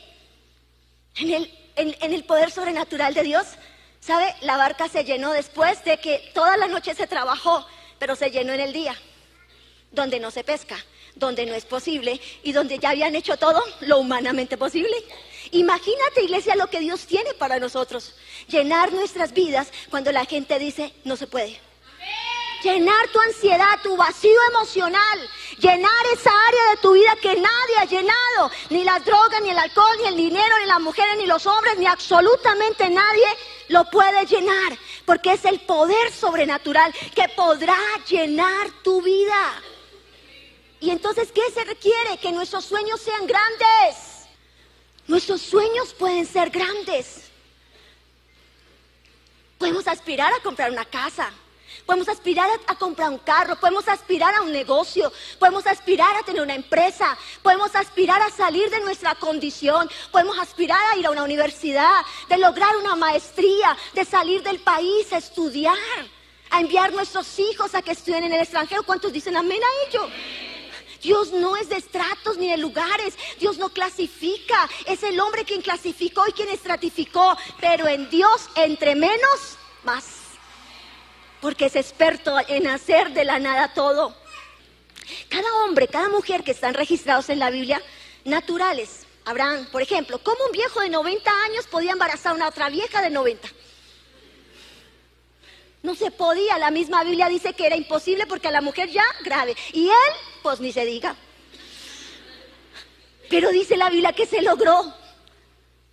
En 1.17 1.31
el, 1.31 1.53
en 1.75 2.13
el 2.13 2.23
poder 2.23 2.49
sobrenatural 2.49 3.13
de 3.13 3.21
Dios, 3.21 3.45
¿sabe? 3.99 4.33
La 4.41 4.57
barca 4.57 4.89
se 4.89 5.03
llenó 5.03 5.31
después 5.31 5.83
de 5.85 5.99
que 5.99 6.31
toda 6.33 6.57
la 6.57 6.67
noche 6.67 6.95
se 6.95 7.05
trabajó, 7.05 7.67
pero 7.99 8.15
se 8.15 8.31
llenó 8.31 8.53
en 8.53 8.61
el 8.61 8.73
día, 8.73 8.99
donde 9.91 10.19
no 10.19 10.31
se 10.31 10.43
pesca, 10.43 10.77
donde 11.13 11.45
no 11.45 11.53
es 11.53 11.65
posible 11.65 12.19
y 12.41 12.51
donde 12.51 12.79
ya 12.79 12.89
habían 12.89 13.15
hecho 13.15 13.37
todo 13.37 13.63
lo 13.81 13.99
humanamente 13.99 14.57
posible. 14.57 14.95
Imagínate, 15.55 16.21
iglesia, 16.21 16.53
lo 16.57 16.67
que 16.67 16.81
Dios 16.81 17.05
tiene 17.05 17.33
para 17.33 17.59
nosotros. 17.59 18.13
Llenar 18.49 18.91
nuestras 18.91 19.31
vidas 19.31 19.71
cuando 19.89 20.11
la 20.11 20.25
gente 20.25 20.59
dice, 20.59 20.93
no 21.05 21.15
se 21.15 21.27
puede. 21.27 21.57
Llenar 22.61 23.07
tu 23.13 23.21
ansiedad, 23.21 23.79
tu 23.81 23.95
vacío 23.95 24.37
emocional. 24.49 25.29
Llenar 25.59 26.05
esa 26.13 26.31
área 26.47 26.71
de 26.71 26.77
tu 26.81 26.91
vida 26.91 27.15
que 27.21 27.35
nadie 27.35 27.77
ha 27.79 27.85
llenado. 27.85 28.51
Ni 28.69 28.83
las 28.83 29.05
drogas, 29.05 29.41
ni 29.43 29.51
el 29.51 29.57
alcohol, 29.57 29.97
ni 30.01 30.07
el 30.09 30.17
dinero, 30.17 30.59
ni 30.59 30.65
las 30.65 30.81
mujeres, 30.81 31.15
ni 31.15 31.25
los 31.25 31.45
hombres, 31.45 31.77
ni 31.77 31.85
absolutamente 31.85 32.89
nadie 32.89 33.27
lo 33.69 33.85
puede 33.85 34.25
llenar. 34.25 34.77
Porque 35.05 35.31
es 35.31 35.45
el 35.45 35.61
poder 35.61 36.11
sobrenatural 36.11 36.93
que 37.15 37.29
podrá 37.29 37.77
llenar 38.09 38.71
tu 38.83 39.01
vida. 39.01 39.53
Y 40.81 40.89
entonces, 40.89 41.31
¿qué 41.31 41.49
se 41.53 41.63
requiere? 41.63 42.17
Que 42.17 42.33
nuestros 42.33 42.65
sueños 42.65 42.99
sean 42.99 43.25
grandes. 43.25 44.14
Nuestros 45.07 45.41
sueños 45.41 45.93
pueden 45.93 46.25
ser 46.25 46.49
grandes. 46.49 47.25
Podemos 49.57 49.87
aspirar 49.87 50.33
a 50.33 50.41
comprar 50.41 50.71
una 50.71 50.85
casa. 50.85 51.31
Podemos 51.85 52.07
aspirar 52.09 52.49
a, 52.67 52.75
comprar 52.75 53.09
un 53.09 53.19
carro, 53.19 53.59
podemos 53.59 53.87
aspirar 53.87 54.33
a 54.33 54.41
un 54.41 54.51
negocio, 54.51 55.11
podemos 55.37 55.67
aspirar 55.67 56.15
a 56.15 56.23
tener 56.23 56.41
una 56.41 56.55
empresa, 56.55 57.15
podemos 57.43 57.75
aspirar 57.75 58.21
a 58.21 58.31
salir 58.31 58.69
de 58.71 58.79
nuestra 58.79 59.13
condición, 59.15 59.87
podemos 60.11 60.39
aspirar 60.39 60.79
a 60.91 60.97
ir 60.97 61.05
a 61.05 61.11
una 61.11 61.23
universidad, 61.23 62.01
de 62.27 62.37
lograr 62.37 62.75
una 62.77 62.95
maestría, 62.95 63.77
de 63.93 64.03
salir 64.03 64.41
del 64.41 64.59
país 64.59 65.11
a 65.13 65.17
estudiar, 65.17 65.77
a 66.49 66.59
enviar 66.59 66.91
nuestros 66.91 67.37
hijos 67.37 67.75
a 67.75 67.81
que 67.83 67.91
estudien 67.91 68.23
en 68.23 68.33
el 68.33 68.41
extranjero. 68.41 68.83
¿Cuántos 68.83 69.13
dicen 69.13 69.35
amén 69.37 69.61
a 69.61 69.87
ello? 69.87 70.09
Dios 71.05 71.31
no 71.31 71.55
es 71.55 71.69
de 71.69 71.75
estratos 71.75 72.37
ni 72.37 72.49
de 72.49 72.57
lugares. 72.57 73.13
Dios 73.39 73.59
no 73.59 73.69
clasifica. 73.69 74.67
Es 74.87 75.03
el 75.03 75.19
hombre 75.19 75.45
quien 75.45 75.61
clasificó 75.61 76.27
y 76.27 76.31
quien 76.31 76.49
estratificó. 76.49 77.37
Pero 77.61 77.87
en 77.87 78.09
Dios, 78.09 78.49
entre 78.55 78.95
menos, 78.95 79.57
más. 79.83 80.05
Porque 81.41 81.67
es 81.67 81.75
experto 81.75 82.35
en 82.47 82.65
hacer 82.65 83.13
de 83.13 83.23
la 83.23 83.37
nada 83.37 83.71
todo. 83.75 84.15
Cada 85.29 85.47
hombre, 85.57 85.87
cada 85.87 86.09
mujer 86.09 86.43
que 86.43 86.51
están 86.51 86.73
registrados 86.73 87.29
en 87.29 87.37
la 87.37 87.51
Biblia, 87.51 87.79
naturales. 88.23 89.05
Abraham, 89.25 89.67
por 89.71 89.83
ejemplo, 89.83 90.17
¿cómo 90.23 90.43
un 90.45 90.53
viejo 90.53 90.81
de 90.81 90.89
90 90.89 91.31
años 91.43 91.67
podía 91.67 91.91
embarazar 91.91 92.31
a 92.31 92.35
una 92.35 92.47
otra 92.47 92.69
vieja 92.69 92.99
de 93.03 93.11
90? 93.11 93.47
No 95.83 95.93
se 95.93 96.09
podía, 96.09 96.57
la 96.57 96.71
misma 96.71 97.03
Biblia 97.03 97.29
dice 97.29 97.53
que 97.53 97.67
era 97.67 97.75
imposible 97.75 98.25
porque 98.25 98.47
a 98.47 98.51
la 98.51 98.61
mujer 98.61 98.89
ya 98.89 99.05
grave. 99.23 99.55
Y 99.71 99.87
él, 99.87 100.13
ni 100.59 100.71
se 100.71 100.85
diga. 100.85 101.15
Pero 103.29 103.49
dice 103.49 103.77
la 103.77 103.89
Biblia 103.89 104.13
que 104.13 104.25
se 104.25 104.41
logró. 104.41 104.93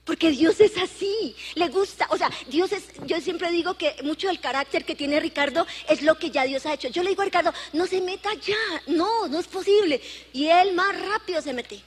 Porque 0.05 0.31
Dios 0.31 0.59
es 0.59 0.77
así, 0.79 1.37
le 1.55 1.69
gusta, 1.69 2.09
o 2.11 2.17
sea, 2.17 2.29
Dios 2.49 2.73
es, 2.73 2.89
yo 3.07 3.21
siempre 3.21 3.53
digo 3.53 3.75
que 3.75 3.95
mucho 4.03 4.27
del 4.27 4.41
carácter 4.41 4.85
que 4.85 4.97
tiene 4.97 5.21
Ricardo 5.21 5.65
es 5.89 6.03
lo 6.03 6.19
que 6.19 6.33
ya 6.33 6.43
Dios 6.43 6.67
ha 6.67 6.75
hecho. 6.75 6.89
Yo 6.89 7.05
le 7.05 7.11
digo 7.11 7.23
a 7.23 7.27
Ricardo, 7.27 7.55
no 7.73 7.87
se 7.87 8.01
meta 8.01 8.35
ya, 8.35 8.57
no, 8.89 9.29
no 9.29 9.39
es 9.39 9.47
posible. 9.47 10.03
Y 10.33 10.49
él 10.49 10.75
más 10.75 11.01
rápido 11.09 11.41
se 11.41 11.53
mete. 11.53 11.81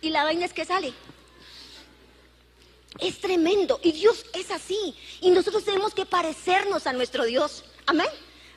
Y 0.00 0.10
la 0.10 0.22
vaina 0.22 0.46
es 0.46 0.52
que 0.52 0.64
sale. 0.64 0.92
Es 3.00 3.18
tremendo. 3.20 3.80
Y 3.82 3.90
Dios 3.90 4.24
es 4.32 4.52
así. 4.52 4.94
Y 5.20 5.30
nosotros 5.30 5.64
tenemos 5.64 5.92
que 5.92 6.06
parecernos 6.06 6.86
a 6.86 6.92
nuestro 6.92 7.24
Dios. 7.24 7.64
Amén. 7.86 8.06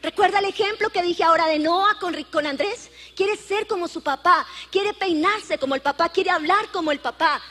¿Recuerda 0.03 0.37
el 0.37 0.45
ejemplo 0.45 0.89
que 0.91 1.01
dije 1.01 1.23
ahora 1.23 1.47
de 1.47 1.57
Noah 1.57 1.97
con, 1.99 2.13
con 2.25 2.45
Andrés? 2.45 2.91
Quiere 3.19 3.35
ser 3.35 3.67
como 3.67 3.89
su 3.89 4.01
papá, 4.01 4.47
quiere 4.71 4.93
peinarse 4.93 5.57
como 5.57 5.75
el 5.75 5.81
papá, 5.81 6.07
quiere 6.07 6.29
hablar 6.29 6.71
como 6.71 6.89
el 6.89 7.01
papá. 7.01 7.41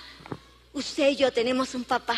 Usted 0.73 1.11
y 1.11 1.17
yo 1.17 1.31
tenemos 1.31 1.75
un 1.75 1.85
papá. 1.85 2.17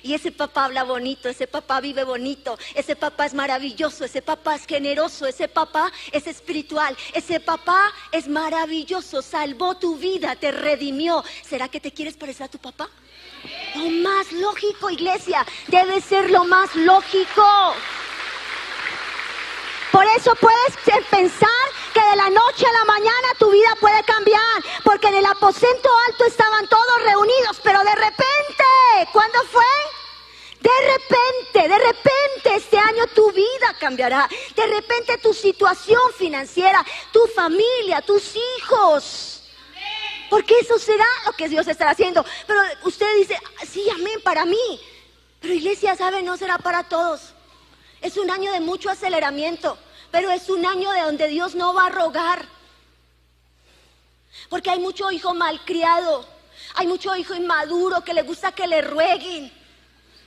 Y 0.00 0.14
ese 0.14 0.30
papá 0.30 0.66
habla 0.66 0.84
bonito, 0.84 1.28
ese 1.28 1.48
papá 1.48 1.80
vive 1.80 2.04
bonito, 2.04 2.56
ese 2.76 2.94
papá 2.94 3.26
es 3.26 3.34
maravilloso, 3.34 4.04
ese 4.04 4.22
papá 4.22 4.54
es 4.54 4.64
generoso, 4.64 5.26
ese 5.26 5.48
papá 5.48 5.90
es 6.12 6.28
espiritual, 6.28 6.96
ese 7.12 7.40
papá 7.40 7.92
es 8.12 8.28
maravilloso, 8.28 9.22
salvó 9.22 9.76
tu 9.76 9.96
vida, 9.96 10.36
te 10.36 10.52
redimió. 10.52 11.24
¿Será 11.42 11.66
que 11.68 11.80
te 11.80 11.90
quieres 11.90 12.16
parecer 12.16 12.44
a 12.44 12.48
tu 12.48 12.58
papá? 12.58 12.88
Lo 13.74 13.90
más 13.90 14.30
lógico, 14.30 14.88
iglesia, 14.88 15.44
debe 15.66 16.00
ser 16.00 16.30
lo 16.30 16.44
más 16.44 16.72
lógico. 16.76 17.74
Por 19.92 20.06
eso 20.16 20.34
puedes 20.36 21.04
pensar 21.10 21.48
que 21.92 22.00
de 22.00 22.16
la 22.16 22.30
noche 22.30 22.66
a 22.66 22.72
la 22.72 22.84
mañana 22.86 23.28
tu 23.38 23.50
vida 23.50 23.76
puede 23.78 24.02
cambiar, 24.04 24.64
porque 24.82 25.08
en 25.08 25.16
el 25.16 25.26
aposento 25.26 25.88
alto 26.08 26.24
estaban 26.24 26.66
todos 26.66 27.02
reunidos, 27.04 27.60
pero 27.62 27.78
de 27.80 27.94
repente, 27.94 28.64
¿cuándo 29.12 29.38
fue? 29.52 29.64
De 30.60 30.70
repente, 30.92 31.68
de 31.68 31.78
repente 31.78 32.54
este 32.56 32.78
año 32.78 33.06
tu 33.14 33.30
vida 33.32 33.76
cambiará. 33.78 34.28
De 34.56 34.66
repente 34.66 35.18
tu 35.18 35.34
situación 35.34 36.00
financiera, 36.16 36.84
tu 37.12 37.26
familia, 37.34 38.00
tus 38.00 38.34
hijos 38.34 39.32
porque 40.32 40.58
eso 40.60 40.78
será 40.78 41.04
lo 41.26 41.32
que 41.32 41.46
Dios 41.46 41.68
estará 41.68 41.90
haciendo. 41.90 42.24
Pero 42.46 42.58
usted 42.84 43.06
dice, 43.18 43.38
sí, 43.70 43.86
amén, 43.90 44.18
para 44.24 44.46
mí. 44.46 44.80
Pero 45.40 45.52
iglesia, 45.52 45.94
¿sabe? 45.94 46.22
No 46.22 46.38
será 46.38 46.56
para 46.56 46.84
todos. 46.84 47.34
Es 48.02 48.16
un 48.16 48.30
año 48.30 48.52
de 48.52 48.60
mucho 48.60 48.90
aceleramiento, 48.90 49.78
pero 50.10 50.30
es 50.30 50.50
un 50.50 50.66
año 50.66 50.90
de 50.90 51.02
donde 51.02 51.28
Dios 51.28 51.54
no 51.54 51.72
va 51.72 51.86
a 51.86 51.90
rogar. 51.90 52.44
Porque 54.50 54.70
hay 54.70 54.80
mucho 54.80 55.10
hijo 55.12 55.34
malcriado, 55.34 56.26
hay 56.74 56.88
mucho 56.88 57.14
hijo 57.14 57.34
inmaduro 57.34 58.02
que 58.02 58.12
le 58.12 58.22
gusta 58.22 58.50
que 58.52 58.66
le 58.66 58.82
rueguen. 58.82 59.52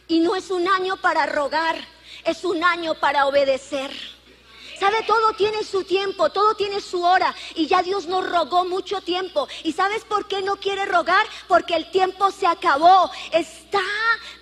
Y 0.08 0.20
no 0.20 0.38
es 0.38 0.52
un 0.52 0.68
año 0.68 0.96
para 0.98 1.26
rogar, 1.26 1.76
es 2.24 2.46
un 2.46 2.64
año 2.64 2.96
para 2.96 3.26
obedecer. 3.28 3.92
Sabe, 4.80 5.04
todo 5.04 5.34
tiene 5.34 5.64
su 5.64 5.84
tiempo, 5.84 6.30
todo 6.30 6.56
tiene 6.56 6.82
su 6.82 7.02
hora. 7.02 7.34
Y 7.56 7.68
ya 7.68 7.82
Dios 7.82 8.08
nos 8.08 8.30
rogó 8.30 8.66
mucho 8.66 9.02
tiempo. 9.02 9.48
¿Y 9.64 9.74
sabes 9.74 10.04
por 10.04 10.28
qué 10.28 10.42
no 10.42 10.58
quiere 10.58 10.86
rogar? 10.86 11.26
Porque 11.48 11.76
el 11.76 11.90
tiempo 11.92 12.32
se 12.32 12.46
acabó. 12.46 13.10
Está 13.32 13.82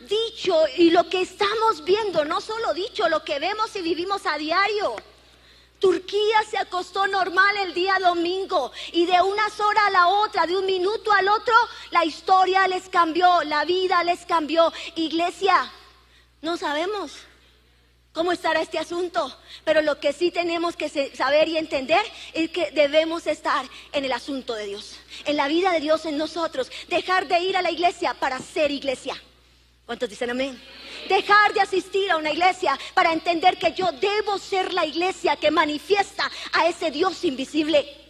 dicho 0.01 0.55
y 0.77 0.89
lo 0.89 1.07
que 1.09 1.21
estamos 1.21 1.83
viendo, 1.83 2.25
no 2.25 2.41
solo 2.41 2.73
dicho, 2.73 3.07
lo 3.09 3.23
que 3.23 3.39
vemos 3.39 3.75
y 3.75 3.81
vivimos 3.81 4.25
a 4.25 4.37
diario. 4.37 4.95
Turquía 5.79 6.43
se 6.49 6.57
acostó 6.57 7.07
normal 7.07 7.57
el 7.57 7.73
día 7.73 7.97
domingo 7.99 8.71
y 8.93 9.05
de 9.05 9.21
unas 9.21 9.59
horas 9.59 9.83
a 9.87 9.89
la 9.89 10.07
otra, 10.07 10.45
de 10.45 10.55
un 10.55 10.65
minuto 10.65 11.11
al 11.11 11.27
otro, 11.27 11.53
la 11.91 12.05
historia 12.05 12.67
les 12.69 12.87
cambió, 12.87 13.43
la 13.43 13.65
vida 13.65 14.01
les 14.05 14.25
cambió. 14.25 14.71
Iglesia, 14.95 15.69
no 16.41 16.55
sabemos 16.55 17.11
cómo 18.13 18.31
estará 18.31 18.61
este 18.61 18.79
asunto, 18.79 19.35
pero 19.65 19.81
lo 19.81 19.99
que 19.99 20.13
sí 20.13 20.31
tenemos 20.31 20.77
que 20.77 21.11
saber 21.13 21.49
y 21.49 21.57
entender 21.57 22.05
es 22.33 22.49
que 22.51 22.71
debemos 22.71 23.27
estar 23.27 23.65
en 23.91 24.05
el 24.05 24.11
asunto 24.11 24.53
de 24.53 24.67
Dios, 24.67 24.97
en 25.25 25.35
la 25.35 25.47
vida 25.47 25.71
de 25.71 25.81
Dios 25.81 26.05
en 26.05 26.17
nosotros, 26.17 26.71
dejar 26.87 27.27
de 27.27 27.39
ir 27.39 27.57
a 27.57 27.61
la 27.61 27.71
iglesia 27.71 28.13
para 28.13 28.39
ser 28.39 28.71
iglesia. 28.71 29.21
¿Cuántos 29.85 30.09
dicen 30.09 30.29
amén? 30.29 30.61
Dejar 31.09 31.53
de 31.53 31.59
asistir 31.59 32.09
a 32.09 32.17
una 32.17 32.31
iglesia 32.31 32.79
para 32.93 33.11
entender 33.11 33.57
que 33.57 33.73
yo 33.73 33.91
debo 33.91 34.37
ser 34.37 34.71
la 34.73 34.85
iglesia 34.85 35.35
que 35.35 35.51
manifiesta 35.51 36.31
a 36.53 36.67
ese 36.67 36.89
Dios 36.91 37.25
invisible. 37.25 38.02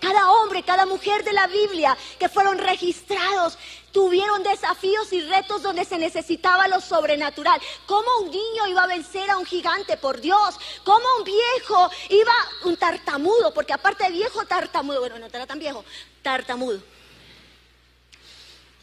Cada 0.00 0.30
hombre, 0.32 0.62
cada 0.62 0.86
mujer 0.86 1.24
de 1.24 1.32
la 1.32 1.46
Biblia 1.46 1.96
que 2.18 2.28
fueron 2.28 2.58
registrados 2.58 3.58
tuvieron 3.92 4.42
desafíos 4.42 5.12
y 5.12 5.20
retos 5.22 5.62
donde 5.62 5.84
se 5.84 5.98
necesitaba 5.98 6.68
lo 6.68 6.80
sobrenatural. 6.80 7.60
¿Cómo 7.86 8.08
un 8.22 8.30
niño 8.30 8.66
iba 8.66 8.82
a 8.82 8.88
vencer 8.88 9.30
a 9.30 9.38
un 9.38 9.46
gigante 9.46 9.96
por 9.96 10.20
Dios? 10.20 10.58
¿Cómo 10.82 11.06
un 11.18 11.24
viejo 11.24 11.90
iba, 12.10 12.32
un 12.64 12.76
tartamudo, 12.76 13.54
porque 13.54 13.72
aparte 13.72 14.04
de 14.04 14.10
viejo, 14.10 14.44
tartamudo, 14.46 14.98
bueno, 15.00 15.18
no 15.18 15.26
era 15.26 15.46
tan 15.46 15.58
viejo, 15.58 15.84
tartamudo, 16.22 16.80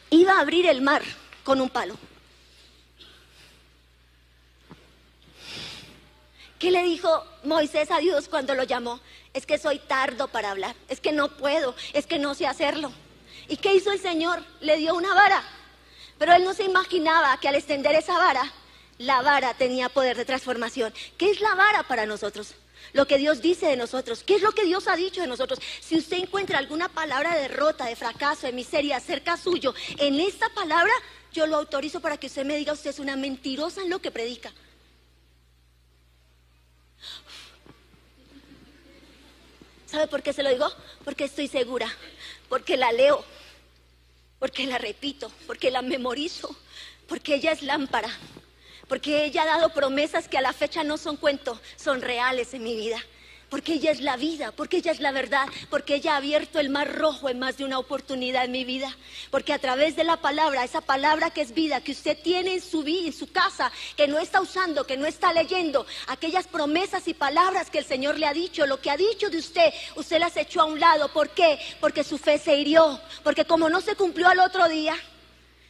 iba 0.10 0.38
a 0.38 0.40
abrir 0.40 0.66
el 0.66 0.82
mar 0.82 1.04
con 1.44 1.60
un 1.60 1.70
palo? 1.70 1.98
¿Qué 6.58 6.72
le 6.72 6.84
dijo 6.84 7.26
Moisés 7.44 7.90
a 7.90 7.98
Dios 7.98 8.30
cuando 8.30 8.54
lo 8.54 8.64
llamó? 8.64 9.02
Es 9.34 9.46
que 9.46 9.58
soy 9.58 9.80
tardo 9.80 10.28
para 10.28 10.52
hablar, 10.52 10.76
es 10.90 11.00
que 11.00 11.12
no 11.12 11.38
puedo, 11.38 11.76
es 11.94 12.06
que 12.06 12.20
no 12.20 12.36
sé 12.36 12.48
hacerlo. 12.48 12.92
¿Y 13.48 13.58
qué 13.58 13.74
hizo 13.74 13.92
el 13.92 14.00
Señor? 14.00 14.44
Le 14.60 14.78
dio 14.78 14.94
una 14.96 15.14
vara. 15.14 15.44
Pero 16.18 16.34
él 16.34 16.44
no 16.44 16.54
se 16.54 16.64
imaginaba 16.64 17.38
que 17.38 17.48
al 17.48 17.56
extender 17.56 17.96
esa 17.96 18.18
vara, 18.18 18.44
la 18.98 19.22
vara 19.22 19.54
tenía 19.54 19.90
poder 19.90 20.18
de 20.18 20.26
transformación. 20.26 20.94
¿Qué 21.18 21.32
es 21.32 21.42
la 21.42 21.56
vara 21.56 21.84
para 21.84 22.06
nosotros? 22.06 22.54
Lo 22.94 23.08
que 23.08 23.18
Dios 23.18 23.42
dice 23.42 23.68
de 23.68 23.78
nosotros. 23.78 24.24
¿Qué 24.24 24.36
es 24.36 24.42
lo 24.42 24.52
que 24.52 24.66
Dios 24.66 24.88
ha 24.88 24.96
dicho 24.96 25.22
de 25.22 25.28
nosotros? 25.28 25.60
Si 25.80 25.98
usted 25.98 26.18
encuentra 26.18 26.58
alguna 26.58 26.90
palabra 26.90 27.36
de 27.36 27.42
derrota, 27.42 27.86
de 27.86 27.96
fracaso, 27.96 28.48
de 28.48 28.54
miseria 28.54 29.00
cerca 29.00 29.38
suyo, 29.38 29.74
en 29.98 30.20
esta 30.20 30.50
palabra 30.50 30.92
yo 31.32 31.48
lo 31.48 31.56
autorizo 31.56 32.02
para 32.02 32.18
que 32.18 32.28
usted 32.28 32.46
me 32.46 32.58
diga, 32.58 32.74
usted 32.74 32.90
es 32.90 33.00
una 33.00 33.16
mentirosa 33.16 33.82
en 33.82 33.90
lo 33.90 34.00
que 34.00 34.12
predica. 34.12 34.52
¿Sabe 39.92 40.08
por 40.08 40.24
qué 40.24 40.32
se 40.32 40.42
lo 40.42 40.50
digo? 40.50 40.72
Porque 41.04 41.26
estoy 41.26 41.50
segura, 41.50 41.94
porque 42.48 42.78
la 42.78 42.94
leo, 42.94 43.26
porque 44.40 44.66
la 44.66 44.78
repito, 44.78 45.30
porque 45.46 45.70
la 45.70 45.82
memorizo, 45.82 46.56
porque 47.10 47.36
ella 47.36 47.52
es 47.52 47.62
lámpara, 47.62 48.10
porque 48.88 49.26
ella 49.26 49.44
ha 49.44 49.58
dado 49.58 49.74
promesas 49.74 50.30
que 50.30 50.38
a 50.38 50.42
la 50.42 50.54
fecha 50.54 50.86
no 50.86 50.98
son 50.98 51.18
cuentos, 51.18 51.60
son 51.76 52.02
reales 52.02 52.54
en 52.54 52.64
mi 52.64 52.74
vida. 52.74 53.04
Porque 53.52 53.74
ella 53.74 53.92
es 53.92 54.00
la 54.00 54.16
vida, 54.16 54.54
porque 54.54 54.78
ella 54.78 54.94
es 54.94 55.02
la 55.02 55.12
verdad, 55.12 55.46
porque 55.70 55.96
ella 55.96 56.14
ha 56.14 56.18
abierto 56.18 56.58
el 56.58 56.70
mar 56.70 56.96
rojo 56.96 57.28
en 57.28 57.38
más 57.38 57.58
de 57.58 57.66
una 57.66 57.80
oportunidad 57.80 58.46
en 58.46 58.54
mi 58.54 58.64
vida. 58.64 58.96
Porque 59.30 59.52
a 59.52 59.60
través 59.60 59.98
de 59.98 60.06
la 60.06 60.16
palabra, 60.16 60.64
esa 60.64 60.80
palabra 60.80 61.32
que 61.32 61.42
es 61.42 61.54
vida, 61.54 61.82
que 61.82 61.92
usted 61.92 62.18
tiene 62.24 62.54
en 62.54 62.62
su 62.62 62.82
vida, 62.82 63.08
en 63.08 63.14
su 63.14 63.30
casa, 63.30 63.70
que 63.98 64.08
no 64.08 64.20
está 64.20 64.40
usando, 64.40 64.88
que 64.88 64.96
no 64.96 65.06
está 65.06 65.34
leyendo, 65.34 65.86
aquellas 66.08 66.48
promesas 66.48 67.10
y 67.10 67.14
palabras 67.14 67.70
que 67.70 67.80
el 67.80 67.86
Señor 67.86 68.18
le 68.18 68.26
ha 68.26 68.34
dicho, 68.34 68.66
lo 68.66 68.80
que 68.80 68.90
ha 68.90 68.96
dicho 68.96 69.30
de 69.30 69.40
usted, 69.40 69.74
usted 69.98 70.20
las 70.20 70.38
echó 70.38 70.62
a 70.62 70.66
un 70.66 70.80
lado. 70.80 71.10
¿Por 71.10 71.32
qué? 71.32 71.60
Porque 71.82 72.06
su 72.06 72.18
fe 72.18 72.40
se 72.40 72.56
hirió, 72.56 73.02
porque 73.22 73.44
como 73.44 73.70
no 73.70 73.82
se 73.82 73.98
cumplió 73.98 74.30
al 74.30 74.40
otro 74.40 74.70
día, 74.70 74.96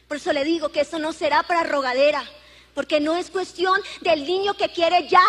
por 0.06 0.18
eso 0.18 0.32
le 0.32 0.44
digo 0.44 0.68
que 0.68 0.82
eso 0.82 1.00
no 1.00 1.12
será 1.12 1.42
para 1.42 1.64
rogadera 1.64 2.24
porque 2.74 3.00
no 3.00 3.16
es 3.16 3.30
cuestión 3.30 3.78
del 4.00 4.24
niño 4.24 4.54
que 4.54 4.70
quiere 4.70 5.08
ya. 5.08 5.20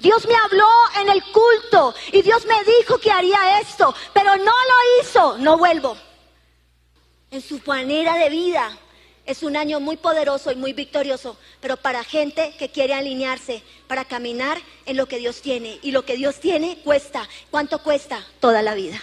Dios 0.00 0.26
me 0.26 0.34
habló 0.34 0.68
en 1.00 1.08
el 1.08 1.22
culto 1.24 1.94
y 2.12 2.22
Dios 2.22 2.44
me 2.46 2.62
dijo 2.64 2.98
que 2.98 3.10
haría 3.10 3.60
esto, 3.60 3.94
pero 4.12 4.36
no 4.36 4.44
lo 4.44 5.00
hizo, 5.00 5.38
no 5.38 5.56
vuelvo. 5.58 5.96
En 7.30 7.40
su 7.40 7.60
manera 7.66 8.14
de 8.16 8.28
vida 8.28 8.78
es 9.26 9.42
un 9.42 9.56
año 9.56 9.80
muy 9.80 9.96
poderoso 9.96 10.52
y 10.52 10.56
muy 10.56 10.72
victorioso, 10.72 11.38
pero 11.60 11.76
para 11.76 12.04
gente 12.04 12.54
que 12.58 12.68
quiere 12.68 12.94
alinearse, 12.94 13.62
para 13.86 14.04
caminar 14.04 14.58
en 14.84 14.96
lo 14.96 15.06
que 15.06 15.18
Dios 15.18 15.40
tiene. 15.40 15.78
Y 15.82 15.92
lo 15.92 16.04
que 16.04 16.16
Dios 16.16 16.40
tiene 16.40 16.78
cuesta. 16.84 17.26
¿Cuánto 17.50 17.82
cuesta? 17.82 18.24
Toda 18.40 18.60
la 18.60 18.74
vida. 18.74 19.02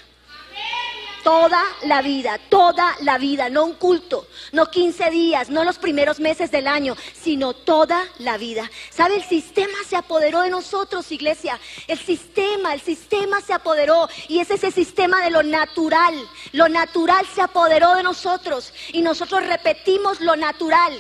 Toda 1.24 1.62
la 1.84 2.02
vida, 2.02 2.40
toda 2.50 2.96
la 3.02 3.20
vida, 3.20 3.50
no 3.50 3.66
un 3.66 3.74
culto, 3.74 4.28
no 4.54 4.72
15 4.72 5.12
días, 5.12 5.50
no 5.50 5.64
los 5.64 5.78
primeros 5.78 6.20
meses 6.20 6.50
del 6.50 6.68
año, 6.68 6.96
sino 7.14 7.54
toda 7.54 8.04
la 8.18 8.38
vida. 8.38 8.70
¿Sabe? 8.90 9.16
El 9.18 9.24
sistema 9.24 9.78
se 9.88 9.96
apoderó 9.96 10.42
de 10.42 10.50
nosotros, 10.50 11.12
iglesia. 11.12 11.60
El 11.88 12.00
sistema, 12.00 12.74
el 12.74 12.82
sistema 12.82 13.40
se 13.42 13.54
apoderó 13.54 14.10
y 14.28 14.40
es 14.40 14.50
ese 14.50 14.72
sistema 14.72 15.22
de 15.24 15.30
lo 15.30 15.44
natural. 15.44 16.16
Lo 16.54 16.68
natural 16.70 17.26
se 17.34 17.42
apoderó 17.42 17.94
de 17.96 18.04
nosotros 18.04 18.74
y 18.92 19.02
nosotros 19.02 19.46
repetimos 19.46 20.22
lo 20.22 20.36
natural. 20.36 20.94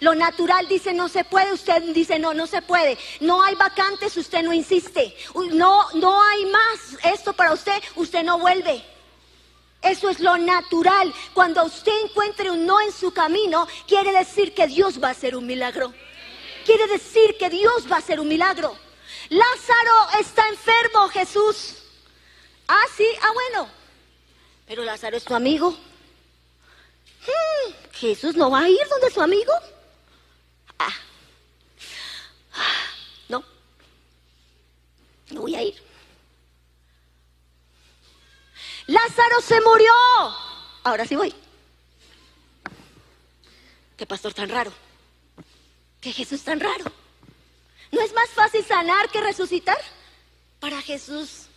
Lo 0.00 0.14
natural 0.14 0.66
dice 0.68 0.92
no 0.92 1.08
se 1.08 1.24
puede, 1.24 1.52
usted 1.52 1.82
dice 1.94 2.18
no, 2.18 2.34
no 2.34 2.46
se 2.46 2.62
puede. 2.62 2.98
No 3.20 3.42
hay 3.42 3.54
vacantes, 3.54 4.16
usted 4.16 4.42
no 4.42 4.52
insiste. 4.52 5.14
No, 5.52 5.88
no 5.94 6.22
hay 6.22 6.46
más 6.46 7.04
esto 7.04 7.32
para 7.32 7.52
usted, 7.52 7.80
usted 7.96 8.24
no 8.24 8.38
vuelve. 8.38 8.97
Eso 9.82 10.10
es 10.10 10.20
lo 10.20 10.36
natural. 10.36 11.12
Cuando 11.34 11.64
usted 11.64 11.92
encuentre 12.04 12.50
un 12.50 12.66
no 12.66 12.80
en 12.80 12.92
su 12.92 13.12
camino, 13.12 13.66
quiere 13.86 14.12
decir 14.12 14.54
que 14.54 14.66
Dios 14.66 15.02
va 15.02 15.08
a 15.08 15.12
hacer 15.12 15.36
un 15.36 15.46
milagro. 15.46 15.94
Quiere 16.64 16.86
decir 16.88 17.36
que 17.38 17.48
Dios 17.48 17.90
va 17.90 17.96
a 17.96 18.00
hacer 18.00 18.20
un 18.20 18.28
milagro. 18.28 18.76
Lázaro 19.30 20.20
está 20.20 20.48
enfermo, 20.48 21.08
Jesús. 21.08 21.76
Ah, 22.66 22.84
sí, 22.96 23.06
ah, 23.22 23.30
bueno. 23.32 23.68
Pero 24.66 24.84
Lázaro 24.84 25.16
es 25.16 25.24
tu 25.24 25.34
amigo. 25.34 25.70
Hmm, 25.70 27.72
Jesús 27.92 28.36
no 28.36 28.50
va 28.50 28.60
a 28.60 28.68
ir 28.68 28.86
donde 28.90 29.10
su 29.10 29.22
amigo. 29.22 29.52
Ah. 30.78 30.94
ah, 32.54 32.86
no. 33.28 33.42
No 35.30 35.40
voy 35.42 35.54
a 35.54 35.62
ir. 35.62 35.87
Lázaro 38.88 39.40
se 39.42 39.60
murió. 39.60 39.92
Ahora 40.82 41.06
sí 41.06 41.14
voy. 41.14 41.32
Qué 43.96 44.06
pastor 44.06 44.34
tan 44.34 44.48
raro. 44.48 44.72
Qué 46.00 46.12
Jesús 46.12 46.42
tan 46.42 46.58
raro. 46.58 46.84
¿No 47.92 48.00
es 48.00 48.12
más 48.14 48.30
fácil 48.30 48.64
sanar 48.64 49.08
que 49.10 49.20
resucitar? 49.20 49.78
Para 50.58 50.80
Jesús 50.82 51.48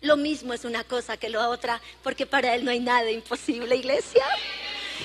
lo 0.00 0.16
mismo 0.16 0.52
es 0.52 0.64
una 0.64 0.84
cosa 0.84 1.16
que 1.16 1.30
lo 1.30 1.48
otra, 1.48 1.80
porque 2.02 2.26
para 2.26 2.54
Él 2.54 2.64
no 2.64 2.70
hay 2.70 2.80
nada 2.80 3.10
imposible, 3.10 3.76
iglesia. 3.76 4.24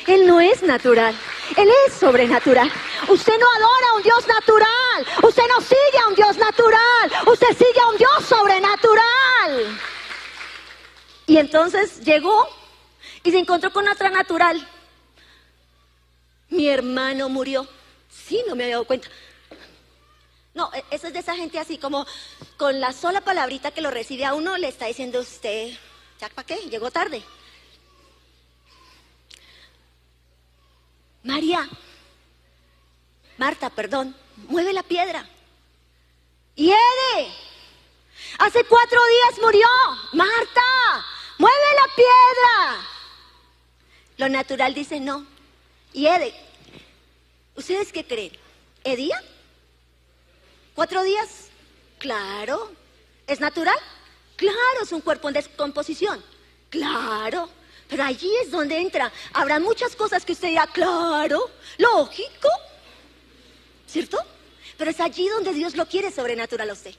Él 0.07 0.27
no 0.27 0.41
es 0.41 0.61
natural, 0.61 1.15
Él 1.55 1.69
es 1.87 1.93
sobrenatural. 1.93 2.69
Usted 3.07 3.39
no 3.39 3.45
adora 3.49 3.89
a 3.91 3.95
un 3.95 4.03
Dios 4.03 4.27
natural, 4.27 5.07
usted 5.23 5.43
no 5.47 5.61
sigue 5.61 5.99
a 6.03 6.07
un 6.09 6.15
Dios 6.15 6.37
natural, 6.37 7.11
usted 7.27 7.47
sigue 7.57 7.79
a 7.81 7.87
un 7.87 7.97
Dios 7.97 8.25
sobrenatural. 8.27 9.79
Y 11.29 11.37
entonces 11.37 12.01
llegó 12.03 12.49
y 13.23 13.29
se 13.29 13.37
encontró 13.37 13.71
con 13.71 13.87
otra 13.87 14.09
natural. 14.09 14.67
Mi 16.49 16.67
hermano 16.67 17.29
murió. 17.29 17.67
Sí, 18.09 18.43
no 18.47 18.55
me 18.55 18.63
había 18.63 18.77
dado 18.77 18.87
cuenta. 18.87 19.07
No, 20.55 20.71
e-, 20.73 20.83
eso 20.89 21.05
es 21.05 21.13
de 21.13 21.19
esa 21.19 21.35
gente 21.35 21.59
así 21.59 21.77
como 21.77 22.07
con 22.57 22.79
la 22.79 22.93
sola 22.93 23.21
palabrita 23.21 23.69
que 23.69 23.81
lo 23.81 23.91
recibe 23.91 24.25
a 24.25 24.33
uno 24.33 24.57
le 24.57 24.69
está 24.69 24.87
diciendo 24.87 25.19
usted, 25.19 25.71
¿ya 26.19 26.29
para 26.29 26.47
qué? 26.47 26.55
Llegó 26.67 26.89
tarde. 26.89 27.21
María, 31.21 31.69
Marta, 33.37 33.69
perdón, 33.69 34.15
mueve 34.47 34.73
la 34.73 34.81
piedra. 34.81 35.29
Y 36.55 36.73
hace 38.39 38.63
cuatro 38.63 38.99
días 39.05 39.39
murió. 39.43 39.67
Marta, 40.13 41.05
mueve 41.39 41.65
la 41.75 41.95
piedra. 41.95 42.88
Lo 44.17 44.30
natural 44.30 44.73
dice 44.75 44.99
no. 44.99 45.25
Y 45.93 46.06
Ede, 46.06 46.34
¿ustedes 47.56 47.91
qué 47.91 48.06
creen? 48.06 48.38
¿Edía? 48.84 49.19
¿Cuatro 50.75 51.02
días? 51.04 51.49
Claro. 51.97 52.71
¿Es 53.25 53.39
natural? 53.39 53.78
Claro, 54.36 54.84
es 54.84 54.91
un 54.91 55.02
cuerpo 55.02 55.30
en 55.30 55.34
descomposición. 55.34 56.23
Claro. 56.69 57.49
Pero 57.88 58.04
allí 58.04 58.32
es 58.43 58.52
donde 58.52 58.78
entra. 58.78 59.12
Habrá 59.34 59.60
muchas 59.60 59.95
cosas 59.95 60.23
que 60.23 60.34
usted 60.34 60.49
dirá, 60.49 60.67
claro, 60.67 61.49
lógico. 61.78 62.49
¿Cierto? 63.88 64.19
Pero 64.78 64.91
es 64.91 64.99
allí 64.99 65.28
donde 65.28 65.54
Dios 65.54 65.75
lo 65.75 65.88
quiere 65.88 66.12
sobrenatural 66.12 66.69
a 66.69 66.73
usted. 66.73 66.93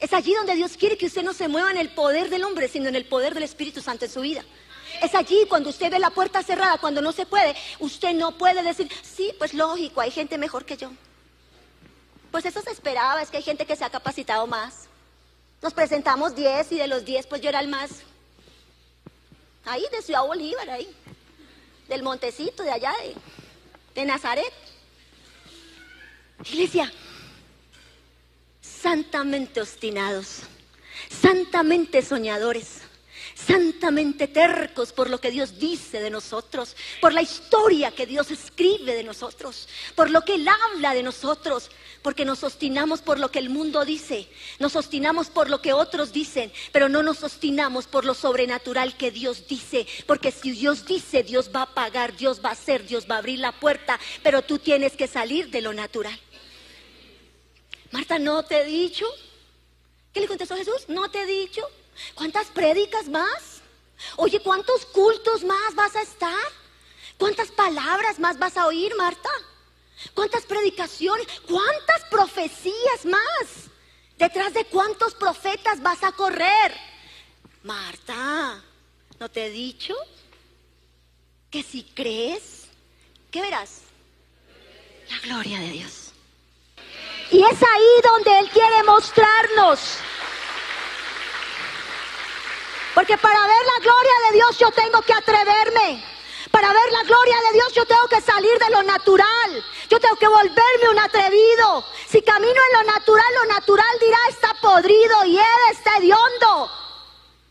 Es 0.00 0.12
allí 0.12 0.34
donde 0.34 0.54
Dios 0.54 0.76
quiere 0.76 0.96
que 0.96 1.06
usted 1.06 1.22
no 1.22 1.32
se 1.32 1.48
mueva 1.48 1.70
en 1.70 1.76
el 1.76 1.90
poder 1.90 2.30
del 2.30 2.44
hombre, 2.44 2.68
sino 2.68 2.88
en 2.88 2.94
el 2.94 3.04
poder 3.04 3.34
del 3.34 3.42
Espíritu 3.42 3.80
Santo 3.80 4.04
en 4.04 4.10
su 4.10 4.20
vida. 4.20 4.44
Es 5.02 5.14
allí 5.14 5.46
cuando 5.48 5.70
usted 5.70 5.90
ve 5.90 5.98
la 5.98 6.10
puerta 6.10 6.42
cerrada, 6.42 6.78
cuando 6.78 7.02
no 7.02 7.12
se 7.12 7.26
puede, 7.26 7.54
usted 7.78 8.14
no 8.14 8.36
puede 8.38 8.62
decir, 8.62 8.90
sí, 9.02 9.32
pues 9.38 9.54
lógico, 9.54 10.00
hay 10.00 10.10
gente 10.10 10.38
mejor 10.38 10.64
que 10.64 10.76
yo. 10.76 10.90
Pues 12.30 12.44
eso 12.46 12.60
se 12.62 12.70
esperaba, 12.70 13.22
es 13.22 13.30
que 13.30 13.38
hay 13.38 13.42
gente 13.42 13.66
que 13.66 13.76
se 13.76 13.84
ha 13.84 13.90
capacitado 13.90 14.46
más. 14.46 14.88
Nos 15.62 15.74
presentamos 15.74 16.36
10 16.36 16.72
y 16.72 16.78
de 16.78 16.86
los 16.86 17.04
10 17.04 17.26
pues 17.26 17.40
yo 17.40 17.48
era 17.48 17.60
el 17.60 17.68
más. 17.68 17.90
Ahí 19.64 19.84
de 19.90 20.02
Ciudad 20.02 20.24
Bolívar, 20.24 20.70
ahí. 20.70 20.88
Del 21.88 22.02
Montecito, 22.02 22.62
de 22.62 22.70
allá, 22.70 22.92
de, 23.02 23.14
de 24.00 24.06
Nazaret. 24.06 24.52
Iglesia, 26.44 26.92
santamente 28.80 29.60
obstinados, 29.60 30.40
santamente 31.08 32.02
soñadores, 32.02 32.82
santamente 33.34 34.28
tercos 34.28 34.92
por 34.92 35.10
lo 35.10 35.20
que 35.20 35.30
Dios 35.30 35.58
dice 35.58 36.00
de 36.00 36.10
nosotros, 36.10 36.76
por 37.00 37.12
la 37.12 37.22
historia 37.22 37.90
que 37.92 38.06
Dios 38.06 38.30
escribe 38.30 38.94
de 38.94 39.04
nosotros, 39.04 39.68
por 39.94 40.10
lo 40.10 40.22
que 40.22 40.34
Él 40.34 40.46
habla 40.48 40.94
de 40.94 41.02
nosotros, 41.02 41.70
porque 42.02 42.24
nos 42.24 42.44
obstinamos 42.44 43.00
por 43.00 43.18
lo 43.18 43.30
que 43.30 43.38
el 43.38 43.50
mundo 43.50 43.84
dice, 43.84 44.28
nos 44.58 44.76
obstinamos 44.76 45.28
por 45.28 45.50
lo 45.50 45.60
que 45.60 45.72
otros 45.72 46.12
dicen, 46.12 46.52
pero 46.72 46.88
no 46.88 47.02
nos 47.02 47.22
obstinamos 47.22 47.86
por 47.86 48.04
lo 48.04 48.14
sobrenatural 48.14 48.96
que 48.96 49.10
Dios 49.10 49.46
dice, 49.48 49.86
porque 50.06 50.32
si 50.32 50.52
Dios 50.52 50.84
dice, 50.84 51.22
Dios 51.22 51.50
va 51.54 51.62
a 51.62 51.74
pagar, 51.74 52.16
Dios 52.16 52.40
va 52.44 52.50
a 52.50 52.52
hacer, 52.52 52.86
Dios 52.86 53.06
va 53.10 53.16
a 53.16 53.18
abrir 53.18 53.38
la 53.40 53.52
puerta, 53.52 53.98
pero 54.22 54.42
tú 54.42 54.58
tienes 54.58 54.92
que 54.92 55.06
salir 55.06 55.50
de 55.50 55.62
lo 55.62 55.72
natural. 55.72 56.18
Marta, 57.90 58.18
¿no 58.18 58.44
te 58.44 58.60
he 58.60 58.64
dicho? 58.64 59.06
¿Qué 60.12 60.20
le 60.20 60.28
contestó 60.28 60.56
Jesús? 60.56 60.88
¿No 60.88 61.10
te 61.10 61.22
he 61.22 61.26
dicho? 61.26 61.62
¿Cuántas 62.14 62.48
prédicas 62.48 63.08
más? 63.08 63.62
Oye, 64.16 64.40
¿cuántos 64.40 64.84
cultos 64.86 65.44
más 65.44 65.74
vas 65.74 65.96
a 65.96 66.02
estar? 66.02 66.46
¿Cuántas 67.16 67.50
palabras 67.50 68.18
más 68.18 68.38
vas 68.38 68.56
a 68.56 68.66
oír, 68.66 68.94
Marta? 68.96 69.30
¿Cuántas 70.14 70.44
predicaciones? 70.44 71.26
¿Cuántas 71.46 72.04
profecías 72.10 73.04
más? 73.04 73.68
¿Detrás 74.16 74.54
de 74.54 74.64
cuántos 74.66 75.14
profetas 75.14 75.80
vas 75.82 76.02
a 76.02 76.12
correr? 76.12 76.74
Marta, 77.62 78.62
¿no 79.18 79.28
te 79.28 79.46
he 79.46 79.50
dicho 79.50 79.94
que 81.50 81.62
si 81.62 81.82
crees, 81.82 82.66
¿qué 83.30 83.40
verás? 83.40 83.82
La 85.10 85.18
gloria 85.20 85.58
de 85.60 85.70
Dios. 85.70 86.07
Y 87.30 87.42
es 87.42 87.62
ahí 87.62 88.00
donde 88.02 88.38
Él 88.38 88.50
quiere 88.50 88.82
mostrarnos. 88.84 89.98
Porque 92.94 93.16
para 93.18 93.40
ver 93.46 93.66
la 93.66 93.84
gloria 93.84 94.12
de 94.26 94.32
Dios 94.36 94.58
yo 94.58 94.70
tengo 94.72 95.02
que 95.02 95.12
atreverme. 95.12 96.04
Para 96.50 96.72
ver 96.72 96.92
la 96.92 97.02
gloria 97.02 97.36
de 97.48 97.52
Dios 97.52 97.74
yo 97.74 97.84
tengo 97.84 98.08
que 98.08 98.20
salir 98.20 98.58
de 98.58 98.70
lo 98.70 98.82
natural. 98.82 99.64
Yo 99.90 100.00
tengo 100.00 100.16
que 100.16 100.28
volverme 100.28 100.88
un 100.90 100.98
atrevido. 100.98 101.84
Si 102.08 102.22
camino 102.22 102.60
en 102.70 102.78
lo 102.78 102.92
natural, 102.92 103.34
lo 103.42 103.54
natural 103.54 103.98
dirá 104.00 104.18
está 104.30 104.54
podrido 104.60 105.24
y 105.26 105.38
él 105.38 105.44
está 105.70 105.98
hediondo. 105.98 106.70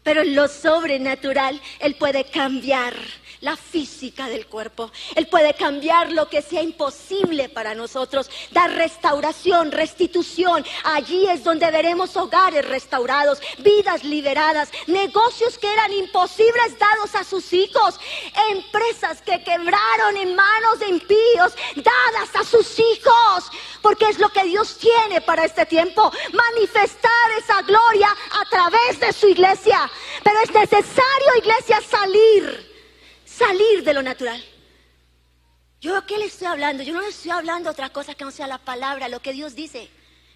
Pero 0.08 0.22
en 0.22 0.36
lo 0.36 0.48
sobrenatural, 0.48 1.62
Él 1.80 1.96
puede 1.96 2.24
cambiar 2.24 2.96
la 3.42 3.56
física 3.56 4.28
del 4.28 4.48
cuerpo. 4.48 4.92
Él 5.16 5.28
puede 5.28 5.54
cambiar 5.54 6.12
lo 6.12 6.30
que 6.30 6.42
sea 6.42 6.62
imposible 6.62 7.50
para 7.50 7.76
nosotros, 7.76 8.30
dar 8.52 8.72
restauración, 8.72 9.72
restitución. 9.72 10.66
Allí 10.84 11.28
es 11.30 11.44
donde 11.44 11.70
veremos 11.72 12.16
hogares 12.18 12.66
restaurados, 12.66 13.42
vidas 13.60 14.04
liberadas, 14.04 14.72
negocios 14.88 15.58
que 15.58 15.72
eran 15.72 15.94
imposibles 15.94 16.78
dados 16.80 17.16
a 17.16 17.24
sus 17.24 17.54
hijos, 17.54 18.00
empresas 18.52 19.22
que 19.22 19.44
quebraron 19.44 20.18
en 20.18 20.36
manos 20.36 20.80
de 20.80 20.88
impíos, 20.88 21.54
dadas 21.76 22.36
a 22.36 22.44
sus 22.44 22.80
hijos, 22.80 23.52
porque 23.82 24.10
es 24.10 24.20
lo 24.20 24.30
que 24.30 24.44
Dios 24.44 24.78
tiene 24.78 25.22
para 25.22 25.46
este 25.46 25.66
tiempo, 25.66 26.12
manifestar 26.34 27.32
esa 27.38 27.62
gloria 27.62 28.10
a 28.42 28.50
través 28.50 29.00
de 29.00 29.14
su 29.14 29.28
iglesia. 29.28 29.90
Pero 30.24 30.40
es 30.42 30.52
necesario, 30.52 31.36
iglesia, 31.38 31.82
salir 31.82 32.77
salir 33.38 33.84
de 33.84 33.94
lo 33.94 34.02
natural. 34.02 34.44
¿Yo 35.80 36.06
qué 36.06 36.18
le 36.18 36.26
estoy 36.26 36.48
hablando? 36.48 36.84
Yo 36.84 36.94
no 36.94 37.02
le 37.02 37.10
estoy 37.10 37.32
hablando 37.32 37.70
otra 37.70 37.90
cosa 37.90 38.16
que 38.16 38.26
no 38.26 38.32
sea 38.32 38.48
la 38.48 38.58
palabra, 38.58 39.10
lo 39.10 39.22
que 39.22 39.34
Dios 39.34 39.54
dice, 39.54 39.90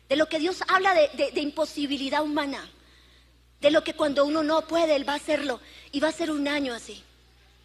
de 0.08 0.16
lo 0.16 0.28
que 0.28 0.40
Dios 0.40 0.64
habla 0.68 0.94
de, 0.94 1.32
de 1.32 1.42
imposibilidad 1.42 2.24
humana, 2.24 2.70
de 3.60 3.72
lo 3.72 3.84
que 3.84 3.96
cuando 3.96 4.26
uno 4.26 4.44
no 4.44 4.68
puede, 4.68 4.96
Él 4.96 5.08
va 5.08 5.14
a 5.14 5.18
hacerlo. 5.18 5.60
Y 5.92 6.00
va 6.00 6.10
a 6.10 6.12
ser 6.12 6.32
un 6.32 6.48
año 6.48 6.74
así. 6.74 7.04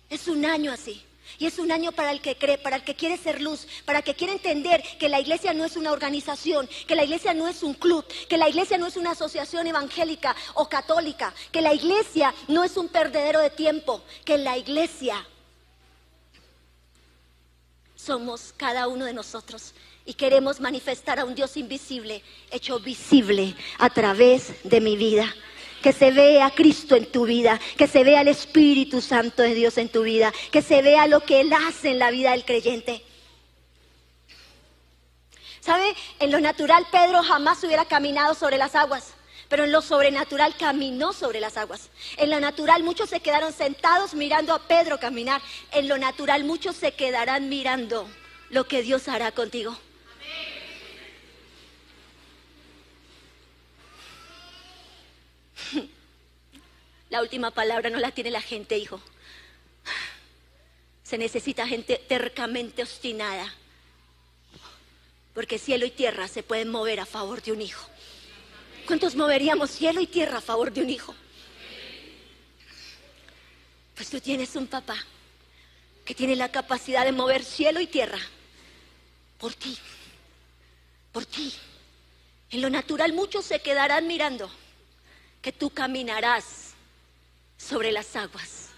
Es 0.09 0.29
un 0.29 0.45
año 0.45 0.73
así. 0.73 1.06
Y 1.39 1.47
es 1.47 1.59
un 1.59 1.73
año 1.73 1.93
para 1.93 2.13
el 2.13 2.21
que 2.21 2.37
cree, 2.37 2.59
para 2.59 2.77
el 2.77 2.85
que 2.85 2.95
quiere 2.95 3.17
ser 3.17 3.41
luz, 3.41 3.67
para 3.85 3.99
el 3.99 4.05
que 4.05 4.15
quiere 4.15 4.33
entender 4.33 4.83
que 4.99 5.09
la 5.09 5.21
iglesia 5.21 5.53
no 5.53 5.65
es 5.65 5.77
una 5.77 5.93
organización, 5.93 6.69
que 6.87 6.95
la 6.95 7.05
iglesia 7.05 7.35
no 7.35 7.49
es 7.49 7.63
un 7.63 7.75
club, 7.75 8.05
que 8.29 8.39
la 8.39 8.49
iglesia 8.49 8.79
no 8.79 8.87
es 8.87 8.97
una 8.97 9.13
asociación 9.13 9.67
evangélica 9.67 10.35
o 10.55 10.69
católica, 10.69 11.35
que 11.53 11.61
la 11.61 11.75
iglesia 11.75 12.35
no 12.49 12.65
es 12.65 12.77
un 12.77 12.89
perdedero 12.89 13.41
de 13.41 13.51
tiempo, 13.51 14.03
que 14.25 14.39
la 14.39 14.57
iglesia 14.57 15.27
somos 17.97 18.55
cada 18.57 18.87
uno 18.89 19.05
de 19.05 19.13
nosotros 19.13 19.75
y 20.05 20.15
queremos 20.15 20.61
manifestar 20.61 21.19
a 21.19 21.25
un 21.25 21.35
Dios 21.35 21.57
invisible, 21.57 22.23
hecho 22.51 22.79
visible 22.79 23.55
a 23.79 23.91
través 23.91 24.53
de 24.63 24.81
mi 24.81 24.97
vida 24.97 25.35
que 25.83 25.93
se 25.93 26.11
vea 26.11 26.51
Cristo 26.51 26.97
en 26.97 27.11
tu 27.11 27.27
vida, 27.27 27.61
que 27.77 27.87
se 27.87 28.05
vea 28.05 28.23
el 28.23 28.29
Espíritu 28.29 29.01
Santo 29.01 29.43
de 29.43 29.55
Dios 29.55 29.79
en 29.79 29.89
tu 29.89 30.03
vida, 30.03 30.33
que 30.51 30.63
se 30.63 30.83
vea 30.83 31.07
lo 31.07 31.21
que 31.21 31.41
Él 31.41 31.53
hace 31.53 31.91
en 31.91 31.99
la 31.99 32.11
vida 32.11 32.33
del 32.33 32.45
creyente. 32.45 33.03
¿Sabe? 35.61 35.97
En 36.21 36.31
lo 36.31 36.39
natural 36.39 36.87
Pedro 36.93 37.23
jamás 37.25 37.65
hubiera 37.65 37.85
caminado 37.87 38.35
sobre 38.35 38.57
las 38.57 38.77
aguas, 38.77 39.15
pero 39.49 39.65
en 39.65 39.73
lo 39.73 39.83
sobrenatural 39.83 40.57
caminó 40.57 41.13
sobre 41.13 41.41
las 41.41 41.57
aguas. 41.57 41.91
En 42.19 42.31
lo 42.31 42.39
natural 42.39 42.85
muchos 42.85 43.11
se 43.11 43.21
quedaron 43.21 43.53
sentados 43.53 44.15
mirando 44.15 44.55
a 44.55 44.61
Pedro 44.61 45.01
caminar. 45.01 45.41
En 45.73 45.89
lo 45.89 45.99
natural 45.99 46.45
muchos 46.45 46.77
se 46.77 46.93
quedarán 46.93 47.49
mirando 47.49 48.09
lo 48.51 48.69
que 48.69 48.83
Dios 48.83 49.09
hará 49.09 49.33
contigo. 49.33 49.77
La 57.11 57.23
última 57.23 57.51
palabra 57.51 57.91
no 57.91 57.99
la 57.99 58.11
tiene 58.11 58.31
la 58.31 58.41
gente, 58.41 58.77
hijo. 58.77 59.01
Se 61.05 61.19
necesita 61.19 61.67
gente 61.67 62.03
tercamente 62.09 62.83
obstinada. 62.83 63.53
Porque 65.35 65.59
cielo 65.59 65.87
y 65.87 65.91
tierra 65.91 66.27
se 66.29 66.43
pueden 66.43 66.71
mover 66.71 66.99
a 66.99 67.07
favor 67.07 67.43
de 67.43 67.53
un 67.53 67.63
hijo. 67.63 67.87
¿Cuántos 68.87 69.15
moveríamos 69.15 69.71
cielo 69.71 70.01
y 70.01 70.07
tierra 70.07 70.39
a 70.39 70.41
favor 70.41 70.73
de 70.73 70.81
un 70.81 70.91
hijo? 70.91 71.15
Pues 73.95 74.11
tú 74.11 74.21
tienes 74.21 74.57
un 74.57 74.67
papá 74.67 74.97
que 76.05 76.15
tiene 76.15 76.37
la 76.37 76.51
capacidad 76.51 77.05
de 77.05 77.13
mover 77.13 77.45
cielo 77.45 77.81
y 77.81 77.87
tierra 77.87 78.19
por 79.39 79.55
ti, 79.55 79.77
por 81.13 81.25
ti. 81.27 81.53
En 82.51 82.63
lo 82.63 82.71
natural 82.71 83.13
muchos 83.13 83.45
se 83.45 83.61
quedarán 83.61 84.07
mirando 84.07 84.51
que 85.43 85.53
tú 85.53 85.71
caminarás 85.71 86.66
sobre 87.57 87.93
las 87.93 88.17
aguas, 88.17 88.69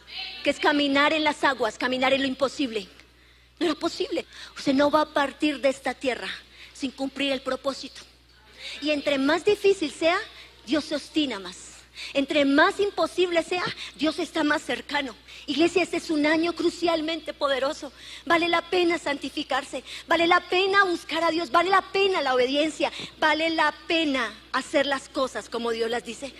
que 0.42 0.50
es 0.50 0.58
caminar 0.58 1.12
en 1.12 1.24
las 1.24 1.44
aguas, 1.44 1.78
caminar 1.78 2.12
en 2.12 2.22
lo 2.22 2.28
imposible. 2.28 2.88
No 3.58 3.66
era 3.66 3.74
posible. 3.74 4.24
Usted 4.56 4.74
no 4.74 4.90
va 4.90 5.02
a 5.02 5.12
partir 5.12 5.60
de 5.60 5.68
esta 5.68 5.94
tierra 5.94 6.28
sin 6.72 6.90
cumplir 6.92 7.32
el 7.32 7.42
propósito. 7.42 8.02
Y 8.80 8.90
entre 8.90 9.18
más 9.18 9.44
difícil 9.44 9.90
sea, 9.90 10.18
Dios 10.66 10.84
se 10.84 10.94
ostina 10.94 11.38
más. 11.38 11.68
Entre 12.14 12.44
más 12.44 12.78
imposible 12.78 13.42
sea, 13.42 13.64
Dios 13.96 14.18
está 14.20 14.44
más 14.44 14.62
cercano. 14.62 15.16
Iglesia, 15.46 15.82
este 15.82 15.96
es 15.96 16.10
un 16.10 16.26
año 16.26 16.52
crucialmente 16.52 17.34
poderoso. 17.34 17.92
Vale 18.24 18.48
la 18.48 18.62
pena 18.62 18.98
santificarse, 18.98 19.82
vale 20.06 20.26
la 20.26 20.40
pena 20.40 20.84
buscar 20.84 21.24
a 21.24 21.30
Dios, 21.30 21.50
vale 21.50 21.70
la 21.70 21.82
pena 21.92 22.22
la 22.22 22.34
obediencia, 22.34 22.92
vale 23.18 23.50
la 23.50 23.74
pena 23.88 24.32
hacer 24.52 24.86
las 24.86 25.08
cosas 25.08 25.48
como 25.48 25.70
Dios 25.72 25.90
las 25.90 26.04
dice. 26.04 26.32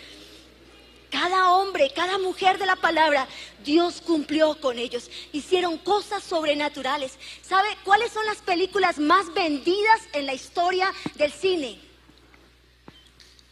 Cada 1.11 1.53
hombre, 1.53 1.91
cada 1.95 2.19
mujer 2.19 2.59
de 2.59 2.67
la 2.67 2.77
palabra, 2.77 3.27
Dios 3.65 4.03
cumplió 4.03 4.61
con 4.61 4.79
ellos. 4.79 5.11
Hicieron 5.33 5.79
cosas 5.79 6.23
sobrenaturales. 6.23 7.19
¿Sabe 7.43 7.69
cuáles 7.85 8.13
son 8.13 8.27
las 8.27 8.39
películas 8.39 8.99
más 8.99 9.33
vendidas 9.33 10.01
en 10.13 10.27
la 10.27 10.35
historia 10.35 10.93
del 11.15 11.33
cine? 11.33 11.81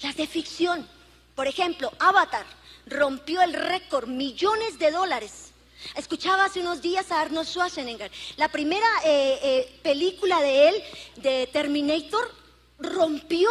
Las 0.02 0.16
de 0.16 0.26
ficción. 0.26 0.86
Por 1.34 1.46
ejemplo, 1.46 1.90
Avatar 1.98 2.44
rompió 2.86 3.40
el 3.40 3.54
récord, 3.54 4.06
millones 4.06 4.78
de 4.78 4.90
dólares. 4.90 5.52
Escuchaba 5.94 6.44
hace 6.44 6.60
unos 6.60 6.82
días 6.82 7.10
a 7.10 7.22
Arnold 7.22 7.48
Schwarzenegger. 7.48 8.10
La 8.36 8.48
primera 8.48 8.86
eh, 9.04 9.38
eh, 9.42 9.80
película 9.82 10.40
de 10.40 10.68
él, 10.68 10.84
de 11.16 11.48
Terminator, 11.52 12.34
rompió. 12.78 13.50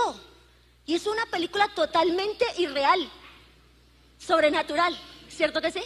Y 0.85 0.93
es 0.93 1.07
una 1.07 1.25
película 1.25 1.67
totalmente 1.73 2.45
irreal 2.57 3.09
sobrenatural, 4.25 4.97
¿cierto 5.29 5.61
que 5.61 5.71
sí? 5.71 5.81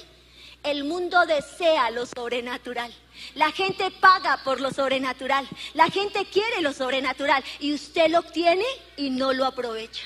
El 0.63 0.84
mundo 0.84 1.25
desea 1.25 1.89
lo 1.91 2.06
sobrenatural. 2.06 2.93
La 3.36 3.52
gente 3.52 3.91
paga 3.91 4.41
por 4.43 4.60
lo 4.60 4.71
sobrenatural. 4.71 5.47
La 5.73 5.89
gente 5.89 6.25
quiere 6.25 6.62
lo 6.62 6.73
sobrenatural. 6.73 7.43
Y 7.60 7.73
usted 7.73 8.10
lo 8.10 8.19
obtiene 8.19 8.65
y 8.97 9.10
no 9.10 9.32
lo 9.32 9.45
aprovecha. 9.45 10.04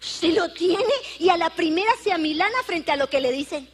Usted 0.00 0.34
lo 0.34 0.50
tiene 0.52 0.92
y 1.18 1.28
a 1.28 1.36
la 1.36 1.50
primera 1.50 1.90
se 2.02 2.12
amilana 2.12 2.62
frente 2.64 2.90
a 2.90 2.96
lo 2.96 3.10
que 3.10 3.20
le 3.20 3.32
dicen. 3.32 3.68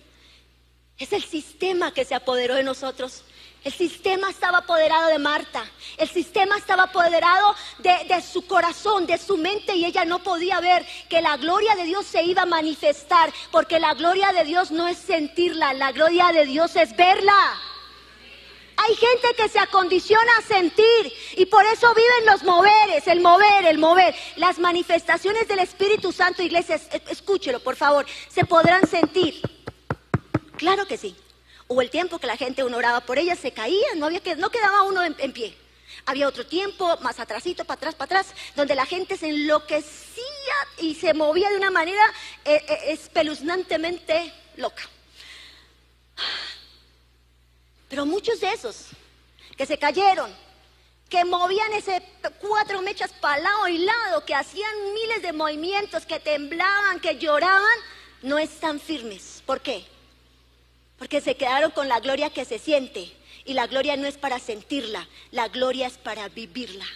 Es 0.99 1.13
el 1.13 1.23
sistema 1.23 1.93
que 1.93 2.05
se 2.05 2.15
apoderó 2.15 2.55
de 2.55 2.65
nosotros. 2.65 3.23
El 3.65 3.73
sistema 3.73 4.29
estaba 4.29 4.59
apoderado 4.59 5.09
de 5.09 5.19
Marta. 5.19 5.65
El 5.97 6.09
sistema 6.09 6.59
estaba 6.59 6.85
apoderado 6.85 7.55
de, 7.79 8.21
su 8.21 8.47
corazón, 8.47 9.07
de 9.07 9.17
su 9.17 9.39
mente 9.39 9.75
y 9.75 9.87
ella 9.87 10.05
no 10.05 10.23
podía 10.23 10.61
ver 10.61 10.87
que 11.09 11.23
la 11.23 11.39
gloria 11.39 11.75
de 11.75 11.85
Dios 11.85 12.05
se 12.05 12.23
iba 12.23 12.43
a 12.43 12.47
manifestar 12.47 13.33
porque 13.51 13.81
la 13.81 13.95
gloria 13.95 14.33
de 14.33 14.45
Dios 14.45 14.71
no 14.71 14.87
es 14.87 14.99
sentirla, 14.99 15.73
la 15.73 15.93
gloria 15.93 16.31
de 16.33 16.45
Dios 16.45 16.77
es 16.77 16.95
verla. 16.95 17.59
Hay 18.77 18.97
gente 18.97 19.29
que 19.35 19.49
se 19.49 19.59
acondiciona 19.59 20.31
a 20.39 20.43
sentir 20.43 21.13
y 21.37 21.47
por 21.47 21.65
eso 21.65 21.95
viven 21.95 22.27
los 22.27 22.43
moveres, 22.43 23.07
el 23.07 23.21
mover, 23.21 23.65
el 23.65 23.79
mover. 23.79 24.15
Las 24.37 24.59
manifestaciones 24.59 25.49
del 25.49 25.61
Espíritu 25.61 26.13
Santo, 26.13 26.43
iglesia, 26.43 26.79
escúchelo 27.09 27.61
por 27.61 27.77
favor, 27.77 28.05
se 28.29 28.45
podrán 28.45 28.87
sentir. 28.87 29.41
Claro 30.59 30.87
que 30.87 30.99
sí. 30.99 31.17
Hubo 31.67 31.81
el 31.81 31.91
tiempo 31.91 32.19
que 32.19 32.27
la 32.27 32.37
gente 32.37 32.63
uno 32.63 32.77
oraba 32.77 33.01
por 33.01 33.19
ella, 33.19 33.37
se 33.37 33.53
caía, 33.53 33.87
no, 33.97 34.07
había 34.07 34.21
no 34.37 34.51
quedaba 34.51 34.83
uno 34.83 35.03
en, 35.03 35.33
pie. 35.33 35.57
Había 36.07 36.29
otro 36.29 36.47
tiempo, 36.47 36.99
más 37.01 37.19
atrásito, 37.19 37.65
para 37.65 37.79
atrás, 37.79 37.95
para 37.95 38.21
atrás, 38.21 38.35
donde 38.55 38.75
la 38.75 38.85
gente 38.85 39.17
se 39.17 39.29
enloquecía 39.29 40.23
y 40.79 40.95
se 40.95 41.15
movía 41.15 41.51
de 41.51 41.57
una 41.57 41.71
manera 41.71 42.05
eh, 42.45 42.63
eh, 42.69 42.79
espeluznantemente 42.89 44.33
loca. 44.57 44.83
Pero 47.89 48.05
muchos 48.05 48.41
de 48.41 48.53
esos 48.53 48.89
que 49.57 49.67
se 49.67 49.79
cayeron, 49.79 50.31
que 51.09 51.25
movían 51.25 51.73
ese 51.73 52.03
cuatro 52.41 52.83
mechas 52.83 53.13
para 53.21 53.43
lado 53.43 53.69
y 53.69 53.79
lado, 53.79 54.25
que 54.25 54.35
hacían 54.35 54.93
miles 54.93 55.23
de 55.23 55.33
movimientos, 55.33 56.05
que 56.05 56.21
temblaban, 56.21 57.01
que 57.01 57.19
lloraban, 57.19 57.79
no 58.23 58.39
están 58.39 58.81
firmes. 58.81 59.43
¿Por 59.47 59.61
qué? 59.61 59.94
Porque 60.99 61.21
se 61.21 61.37
quedaron 61.37 61.71
con 61.71 61.89
la 61.89 62.01
gloria 62.01 62.31
que 62.31 62.45
se 62.45 62.59
siente. 62.59 63.13
Y 63.45 63.53
la 63.53 63.67
gloria 63.67 63.97
no 63.97 64.07
es 64.07 64.17
para 64.17 64.39
sentirla, 64.39 65.07
la 65.31 65.49
gloria 65.49 65.87
es 65.87 65.99
para 65.99 66.29
vivirla. 66.29 66.87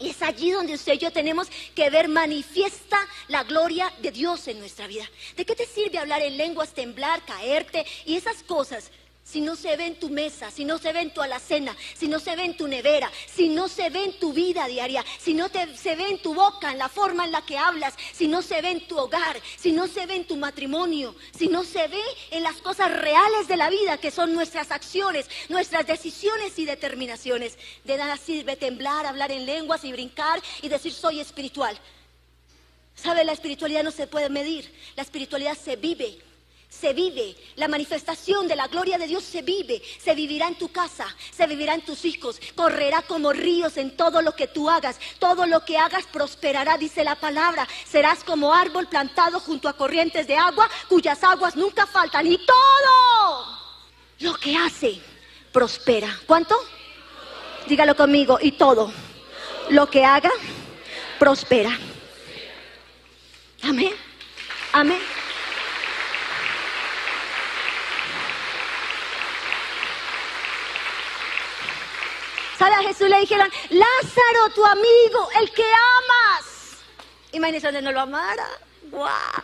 Y 0.00 0.10
es 0.10 0.22
allí 0.22 0.50
donde 0.50 0.74
usted 0.74 0.94
y 0.94 0.98
yo 0.98 1.12
tenemos 1.12 1.48
que 1.74 1.90
ver 1.90 2.08
manifiesta 2.08 2.98
la 3.28 3.42
gloria 3.44 3.92
de 4.00 4.10
Dios 4.10 4.46
en 4.48 4.58
nuestra 4.58 4.86
vida. 4.86 5.08
¿De 5.36 5.44
qué 5.44 5.56
te 5.56 5.66
sirve 5.66 5.98
hablar 5.98 6.22
en 6.22 6.36
lenguas, 6.36 6.74
temblar, 6.74 7.24
caerte 7.24 7.86
y 8.04 8.16
esas 8.16 8.42
cosas 8.42 8.90
si 9.30 9.42
no 9.42 9.56
se 9.56 9.76
ve 9.76 9.86
en 9.86 9.98
tu 9.98 10.08
mesa, 10.08 10.50
si 10.50 10.64
no 10.64 10.78
se 10.78 10.90
ve 10.90 11.02
en 11.02 11.12
tu 11.12 11.20
alacena, 11.20 11.76
si 11.94 12.08
no 12.08 12.18
se 12.18 12.34
ve 12.34 12.44
en 12.44 12.56
tu 12.56 12.66
nevera, 12.66 13.12
si 13.26 13.50
no 13.50 13.68
se 13.68 13.90
ve 13.90 14.04
en 14.04 14.18
tu 14.18 14.32
vida 14.32 14.66
diaria, 14.66 15.04
si 15.18 15.34
no 15.34 15.48
se 15.48 15.96
ve 15.96 16.08
en 16.08 16.22
tu 16.22 16.32
boca, 16.32 16.72
en 16.72 16.78
la 16.78 16.88
forma 16.88 17.26
en 17.26 17.32
la 17.32 17.42
que 17.44 17.58
hablas, 17.58 17.92
si 18.14 18.26
no 18.26 18.40
se 18.40 18.62
ve 18.62 18.70
en 18.70 18.88
tu 18.88 18.96
hogar, 18.96 19.38
si 19.58 19.72
no 19.72 19.86
se 19.86 20.06
ve 20.06 20.16
en 20.16 20.26
tu 20.26 20.36
matrimonio, 20.36 21.14
si 21.36 21.48
no 21.48 21.62
se 21.62 21.88
ve 21.88 22.00
en 22.30 22.42
las 22.42 22.56
cosas 22.56 22.90
reales 22.90 23.48
de 23.48 23.58
la 23.58 23.68
vida 23.68 23.98
que 23.98 24.10
son 24.10 24.32
nuestras 24.32 24.70
acciones, 24.70 25.28
nuestras 25.50 25.86
decisiones 25.86 26.58
y 26.58 26.64
determinaciones. 26.64 27.58
De 27.84 27.98
nada 27.98 28.16
sirve 28.16 28.56
temblar, 28.56 29.04
hablar 29.04 29.30
en 29.30 29.44
lenguas 29.44 29.84
y 29.84 29.92
brincar 29.92 30.40
y 30.62 30.68
decir 30.68 30.92
soy 30.92 31.20
espiritual. 31.20 31.78
¿Sabe? 32.94 33.24
La 33.24 33.32
espiritualidad 33.32 33.84
no 33.84 33.90
se 33.90 34.06
puede 34.06 34.30
medir, 34.30 34.72
la 34.96 35.02
espiritualidad 35.02 35.56
se 35.56 35.76
vive 35.76 36.27
se 36.68 36.92
vive, 36.92 37.34
la 37.56 37.66
manifestación 37.66 38.46
de 38.46 38.54
la 38.54 38.68
gloria 38.68 38.98
de 38.98 39.06
Dios 39.06 39.24
se 39.24 39.42
vive, 39.42 39.82
se 39.98 40.14
vivirá 40.14 40.48
en 40.48 40.56
tu 40.56 40.68
casa, 40.68 41.06
se 41.30 41.46
vivirá 41.46 41.74
en 41.74 41.80
tus 41.84 42.04
hijos, 42.04 42.40
correrá 42.54 43.02
como 43.02 43.32
ríos 43.32 43.76
en 43.78 43.96
todo 43.96 44.20
lo 44.22 44.36
que 44.36 44.46
tú 44.46 44.68
hagas, 44.68 45.00
todo 45.18 45.46
lo 45.46 45.64
que 45.64 45.78
hagas 45.78 46.06
prosperará, 46.06 46.76
dice 46.76 47.04
la 47.04 47.16
palabra, 47.16 47.66
serás 47.86 48.22
como 48.22 48.54
árbol 48.54 48.86
plantado 48.86 49.40
junto 49.40 49.68
a 49.68 49.76
corrientes 49.76 50.26
de 50.26 50.36
agua 50.36 50.68
cuyas 50.88 51.24
aguas 51.24 51.56
nunca 51.56 51.86
faltan 51.86 52.26
y 52.26 52.36
todo 52.36 53.58
lo 54.20 54.34
que 54.34 54.56
hace 54.56 55.00
prospera. 55.52 56.20
¿Cuánto? 56.26 56.54
Dígalo 57.66 57.96
conmigo, 57.96 58.38
y 58.40 58.52
todo 58.52 58.92
lo 59.70 59.90
que 59.90 60.04
haga 60.04 60.30
prospera. 61.18 61.76
Amén. 63.62 63.92
Amén. 64.72 65.00
¿Sabe? 72.58 72.74
A 72.74 72.82
Jesús 72.82 73.08
le 73.08 73.20
dijeron, 73.20 73.48
Lázaro, 73.70 74.54
tu 74.54 74.64
amigo, 74.64 75.28
el 75.40 75.50
que 75.52 75.62
amas. 75.62 76.78
Imagínense 77.32 77.68
donde 77.68 77.82
no 77.82 77.92
lo 77.92 78.00
amara. 78.00 78.46
¡Guau! 78.90 79.42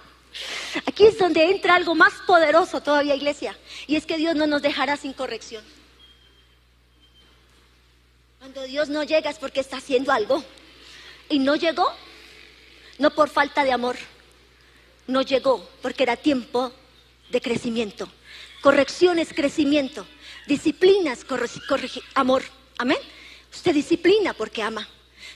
Aquí 0.87 1.07
es 1.07 1.16
donde 1.16 1.44
entra 1.44 1.77
algo 1.77 1.94
más 1.94 2.12
poderoso 2.27 2.81
todavía, 2.81 3.14
iglesia. 3.14 3.57
Y 3.87 3.94
es 3.94 4.05
que 4.05 4.16
Dios 4.16 4.35
no 4.35 4.48
nos 4.48 4.62
dejará 4.62 4.96
sin 4.96 5.12
corrección. 5.12 5.64
Cuando 8.40 8.64
Dios 8.64 8.88
no 8.88 9.05
llega 9.05 9.31
es 9.31 9.38
porque 9.38 9.61
está 9.61 9.77
haciendo 9.77 10.11
algo. 10.11 10.42
Y 11.29 11.38
no 11.38 11.55
llegó, 11.55 11.87
no 12.98 13.11
por 13.11 13.29
falta 13.29 13.62
de 13.62 13.72
amor. 13.72 13.96
No 15.07 15.22
llegó 15.22 15.68
porque 15.83 16.03
era 16.03 16.16
tiempo 16.16 16.72
de 17.31 17.40
crecimiento. 17.40 18.09
Corrección 18.61 19.20
es 19.20 19.33
crecimiento. 19.33 20.05
Disciplinas, 20.46 21.24
amor. 22.14 22.42
Amén. 22.79 22.99
Usted 23.53 23.73
disciplina 23.73 24.35
porque 24.35 24.63
ama. 24.63 24.89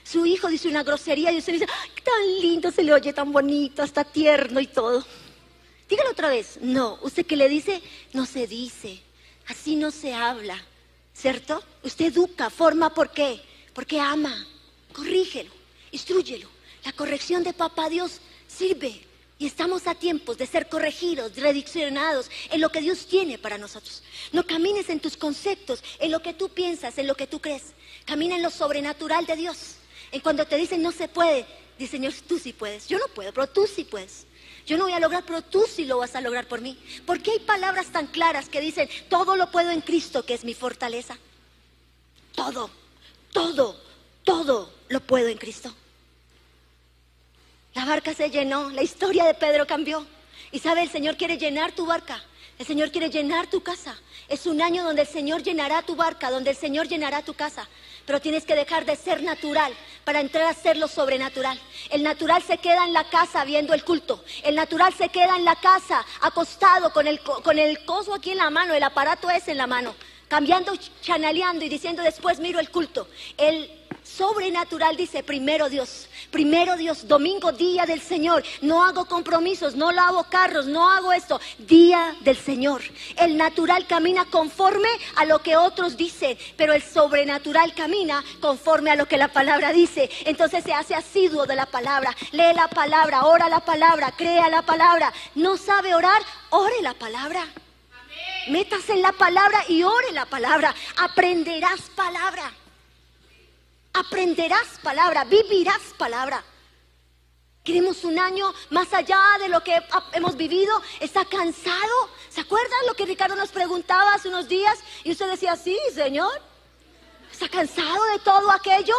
Su 0.04 0.24
hijo 0.26 0.48
dice 0.48 0.68
una 0.68 0.82
grosería 0.82 1.32
y 1.32 1.38
usted 1.38 1.54
dice, 1.54 1.66
tan 1.66 2.40
lindo, 2.40 2.70
se 2.70 2.82
le 2.82 2.92
oye 2.92 3.12
tan 3.12 3.30
bonito, 3.30 3.82
hasta 3.82 4.04
tierno 4.04 4.60
y 4.60 4.66
todo. 4.66 5.04
Dígalo 5.88 6.10
otra 6.10 6.28
vez. 6.28 6.58
No, 6.60 6.98
usted 7.02 7.26
que 7.26 7.36
le 7.36 7.48
dice, 7.48 7.82
no 8.12 8.26
se 8.26 8.46
dice. 8.46 9.00
Así 9.46 9.76
no 9.76 9.90
se 9.90 10.14
habla. 10.14 10.60
¿Cierto? 11.14 11.62
Usted 11.82 12.06
educa, 12.06 12.50
forma, 12.50 12.94
¿por 12.94 13.10
qué? 13.10 13.40
Porque 13.72 14.00
ama. 14.00 14.46
Corrígelo, 14.92 15.50
instruyelo. 15.92 16.48
La 16.84 16.92
corrección 16.92 17.42
de 17.42 17.52
papá 17.52 17.88
Dios 17.88 18.20
sirve. 18.46 19.07
Y 19.38 19.46
estamos 19.46 19.86
a 19.86 19.94
tiempos 19.94 20.36
de 20.36 20.46
ser 20.46 20.68
corregidos, 20.68 21.36
rediccionados 21.36 22.28
en 22.50 22.60
lo 22.60 22.70
que 22.70 22.80
Dios 22.80 23.06
tiene 23.06 23.38
para 23.38 23.56
nosotros. 23.56 24.02
No 24.32 24.44
camines 24.44 24.88
en 24.88 24.98
tus 24.98 25.16
conceptos, 25.16 25.82
en 26.00 26.10
lo 26.10 26.20
que 26.20 26.34
tú 26.34 26.48
piensas, 26.48 26.98
en 26.98 27.06
lo 27.06 27.14
que 27.14 27.28
tú 27.28 27.40
crees. 27.40 27.74
Camina 28.04 28.34
en 28.34 28.42
lo 28.42 28.50
sobrenatural 28.50 29.26
de 29.26 29.36
Dios. 29.36 29.76
En 30.10 30.20
cuando 30.20 30.44
te 30.46 30.56
dicen 30.56 30.82
no 30.82 30.90
se 30.90 31.06
puede, 31.06 31.46
dice 31.78 31.92
Señor, 31.92 32.14
tú 32.26 32.38
sí 32.38 32.52
puedes. 32.52 32.88
Yo 32.88 32.98
no 32.98 33.06
puedo, 33.14 33.32
pero 33.32 33.46
tú 33.46 33.66
sí 33.66 33.84
puedes. 33.84 34.26
Yo 34.66 34.76
no 34.76 34.84
voy 34.84 34.92
a 34.92 35.00
lograr, 35.00 35.24
pero 35.24 35.40
tú 35.40 35.64
sí 35.66 35.84
lo 35.84 35.98
vas 35.98 36.16
a 36.16 36.20
lograr 36.20 36.48
por 36.48 36.60
mí. 36.60 36.76
¿Por 37.06 37.22
qué 37.22 37.30
hay 37.30 37.38
palabras 37.38 37.86
tan 37.92 38.08
claras 38.08 38.48
que 38.48 38.60
dicen, 38.60 38.88
todo 39.08 39.36
lo 39.36 39.50
puedo 39.50 39.70
en 39.70 39.82
Cristo, 39.82 40.26
que 40.26 40.34
es 40.34 40.44
mi 40.44 40.54
fortaleza? 40.54 41.16
Todo, 42.34 42.70
todo, 43.32 43.80
todo 44.24 44.72
lo 44.88 45.00
puedo 45.00 45.28
en 45.28 45.38
Cristo. 45.38 45.74
La 47.78 47.84
barca 47.84 48.12
se 48.12 48.28
llenó, 48.28 48.70
la 48.70 48.82
historia 48.82 49.24
de 49.24 49.34
Pedro 49.34 49.64
cambió. 49.64 50.04
Y 50.50 50.58
sabe, 50.58 50.82
el 50.82 50.90
Señor 50.90 51.16
quiere 51.16 51.38
llenar 51.38 51.70
tu 51.70 51.86
barca, 51.86 52.20
el 52.58 52.66
Señor 52.66 52.90
quiere 52.90 53.08
llenar 53.08 53.46
tu 53.46 53.62
casa. 53.62 53.96
Es 54.28 54.46
un 54.46 54.60
año 54.60 54.82
donde 54.82 55.02
el 55.02 55.06
Señor 55.06 55.44
llenará 55.44 55.82
tu 55.82 55.94
barca, 55.94 56.28
donde 56.28 56.50
el 56.50 56.56
Señor 56.56 56.88
llenará 56.88 57.22
tu 57.22 57.34
casa. 57.34 57.68
Pero 58.04 58.20
tienes 58.20 58.44
que 58.44 58.56
dejar 58.56 58.84
de 58.84 58.96
ser 58.96 59.22
natural 59.22 59.72
para 60.02 60.18
entrar 60.18 60.46
a 60.46 60.54
ser 60.54 60.76
lo 60.76 60.88
sobrenatural. 60.88 61.56
El 61.90 62.02
natural 62.02 62.42
se 62.42 62.58
queda 62.58 62.84
en 62.84 62.92
la 62.92 63.08
casa 63.10 63.44
viendo 63.44 63.72
el 63.72 63.84
culto. 63.84 64.24
El 64.42 64.56
natural 64.56 64.92
se 64.92 65.10
queda 65.10 65.36
en 65.36 65.44
la 65.44 65.54
casa 65.54 66.04
acostado 66.22 66.92
con 66.92 67.06
el, 67.06 67.20
con 67.20 67.60
el 67.60 67.84
coso 67.84 68.12
aquí 68.12 68.32
en 68.32 68.38
la 68.38 68.50
mano, 68.50 68.74
el 68.74 68.82
aparato 68.82 69.30
es 69.30 69.46
en 69.46 69.56
la 69.56 69.68
mano, 69.68 69.94
cambiando, 70.26 70.72
chanaleando 71.00 71.64
y 71.64 71.68
diciendo 71.68 72.02
después 72.02 72.40
miro 72.40 72.58
el 72.58 72.70
culto. 72.70 73.06
El 73.36 73.77
sobrenatural 74.08 74.96
dice 74.96 75.22
primero 75.22 75.68
Dios, 75.68 76.08
primero 76.30 76.76
Dios, 76.76 77.06
domingo, 77.06 77.52
día 77.52 77.84
del 77.86 78.00
Señor. 78.00 78.42
No 78.62 78.84
hago 78.84 79.04
compromisos, 79.04 79.74
no 79.74 79.92
lavo 79.92 80.24
carros, 80.24 80.66
no 80.66 80.90
hago 80.90 81.12
esto. 81.12 81.40
Día 81.58 82.16
del 82.20 82.36
Señor. 82.36 82.82
El 83.16 83.36
natural 83.36 83.86
camina 83.86 84.24
conforme 84.24 84.88
a 85.16 85.24
lo 85.24 85.40
que 85.40 85.56
otros 85.56 85.96
dicen, 85.96 86.38
pero 86.56 86.72
el 86.72 86.82
sobrenatural 86.82 87.74
camina 87.74 88.24
conforme 88.40 88.90
a 88.90 88.96
lo 88.96 89.06
que 89.06 89.18
la 89.18 89.28
palabra 89.28 89.72
dice. 89.72 90.10
Entonces 90.24 90.64
se 90.64 90.72
hace 90.72 90.94
asiduo 90.94 91.46
de 91.46 91.56
la 91.56 91.66
palabra, 91.66 92.16
lee 92.32 92.54
la 92.54 92.68
palabra, 92.68 93.26
ora 93.26 93.48
la 93.48 93.60
palabra, 93.60 94.12
crea 94.16 94.48
la 94.48 94.62
palabra. 94.62 95.12
No 95.34 95.56
sabe 95.56 95.94
orar, 95.94 96.22
ore 96.50 96.80
la 96.82 96.94
palabra. 96.94 97.46
Métase 98.48 98.94
en 98.94 99.02
la 99.02 99.12
palabra 99.12 99.62
y 99.68 99.82
ore 99.82 100.12
la 100.12 100.24
palabra. 100.24 100.74
Aprenderás 100.96 101.80
palabra 101.94 102.50
aprenderás 103.92 104.78
palabra, 104.82 105.24
vivirás 105.24 105.80
palabra. 105.96 106.44
Queremos 107.64 108.04
un 108.04 108.18
año 108.18 108.54
más 108.70 108.92
allá 108.94 109.20
de 109.38 109.48
lo 109.48 109.62
que 109.62 109.78
hemos 110.14 110.36
vivido. 110.36 110.80
¿Está 111.00 111.24
cansado? 111.26 112.08
¿Se 112.30 112.40
acuerdan 112.40 112.86
lo 112.86 112.94
que 112.94 113.04
Ricardo 113.04 113.36
nos 113.36 113.50
preguntaba 113.50 114.14
hace 114.14 114.28
unos 114.28 114.48
días? 114.48 114.78
Y 115.04 115.12
usted 115.12 115.30
decía, 115.30 115.54
sí, 115.56 115.78
Señor. 115.94 116.32
¿Está 117.30 117.48
cansado 117.48 118.04
de 118.12 118.20
todo 118.20 118.50
aquello? 118.50 118.94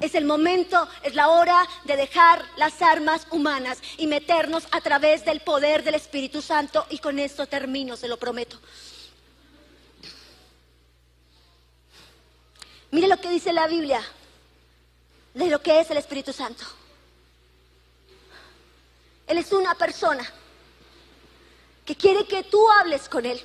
Es 0.00 0.14
el 0.14 0.24
momento, 0.24 0.88
es 1.02 1.14
la 1.14 1.30
hora 1.30 1.66
de 1.84 1.96
dejar 1.96 2.44
las 2.56 2.80
armas 2.80 3.26
humanas 3.30 3.78
y 3.98 4.06
meternos 4.06 4.68
a 4.70 4.80
través 4.80 5.24
del 5.24 5.40
poder 5.40 5.82
del 5.82 5.96
Espíritu 5.96 6.42
Santo. 6.42 6.86
Y 6.90 6.98
con 6.98 7.18
esto 7.18 7.46
termino, 7.46 7.96
se 7.96 8.06
lo 8.06 8.18
prometo. 8.18 8.58
Mire 12.92 13.08
lo 13.08 13.20
que 13.20 13.30
dice 13.30 13.52
la 13.52 13.66
Biblia 13.66 14.00
de 15.34 15.46
lo 15.46 15.62
que 15.62 15.80
es 15.80 15.90
el 15.90 15.96
Espíritu 15.96 16.32
Santo. 16.32 16.64
Él 19.26 19.38
es 19.38 19.52
una 19.52 19.74
persona 19.74 20.24
que 21.84 21.96
quiere 21.96 22.26
que 22.26 22.44
tú 22.44 22.70
hables 22.70 23.08
con 23.08 23.24
Él. 23.24 23.40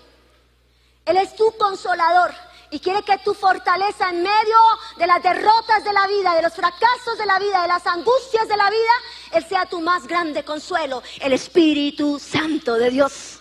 Él 1.05 1.17
es 1.17 1.35
tu 1.35 1.55
consolador 1.57 2.33
y 2.69 2.79
quiere 2.79 3.01
que 3.03 3.17
tu 3.19 3.33
fortaleza 3.33 4.09
en 4.09 4.23
medio 4.23 4.57
de 4.97 5.07
las 5.07 5.23
derrotas 5.23 5.83
de 5.83 5.93
la 5.93 6.05
vida, 6.07 6.35
de 6.35 6.41
los 6.41 6.53
fracasos 6.53 7.17
de 7.17 7.25
la 7.25 7.39
vida, 7.39 7.61
de 7.61 7.67
las 7.69 7.87
angustias 7.87 8.47
de 8.47 8.57
la 8.57 8.69
vida, 8.69 8.91
Él 9.31 9.45
sea 9.47 9.65
tu 9.65 9.79
más 9.79 10.05
grande 10.05 10.43
consuelo, 10.43 11.01
el 11.21 11.33
Espíritu 11.33 12.19
Santo 12.19 12.75
de 12.75 12.89
Dios. 12.89 13.39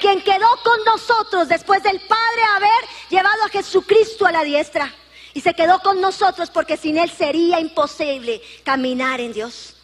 Quien 0.00 0.22
quedó 0.22 0.48
con 0.62 0.84
nosotros 0.84 1.48
después 1.48 1.82
del 1.82 2.00
Padre 2.00 2.42
haber 2.54 2.88
llevado 3.10 3.44
a 3.44 3.48
Jesucristo 3.48 4.26
a 4.26 4.32
la 4.32 4.44
diestra. 4.44 4.94
Y 5.38 5.40
se 5.40 5.54
quedó 5.54 5.78
con 5.78 6.00
nosotros 6.00 6.50
porque 6.50 6.76
sin 6.76 6.98
Él 6.98 7.12
sería 7.12 7.60
imposible 7.60 8.42
caminar 8.64 9.20
en 9.20 9.32
Dios. 9.32 9.76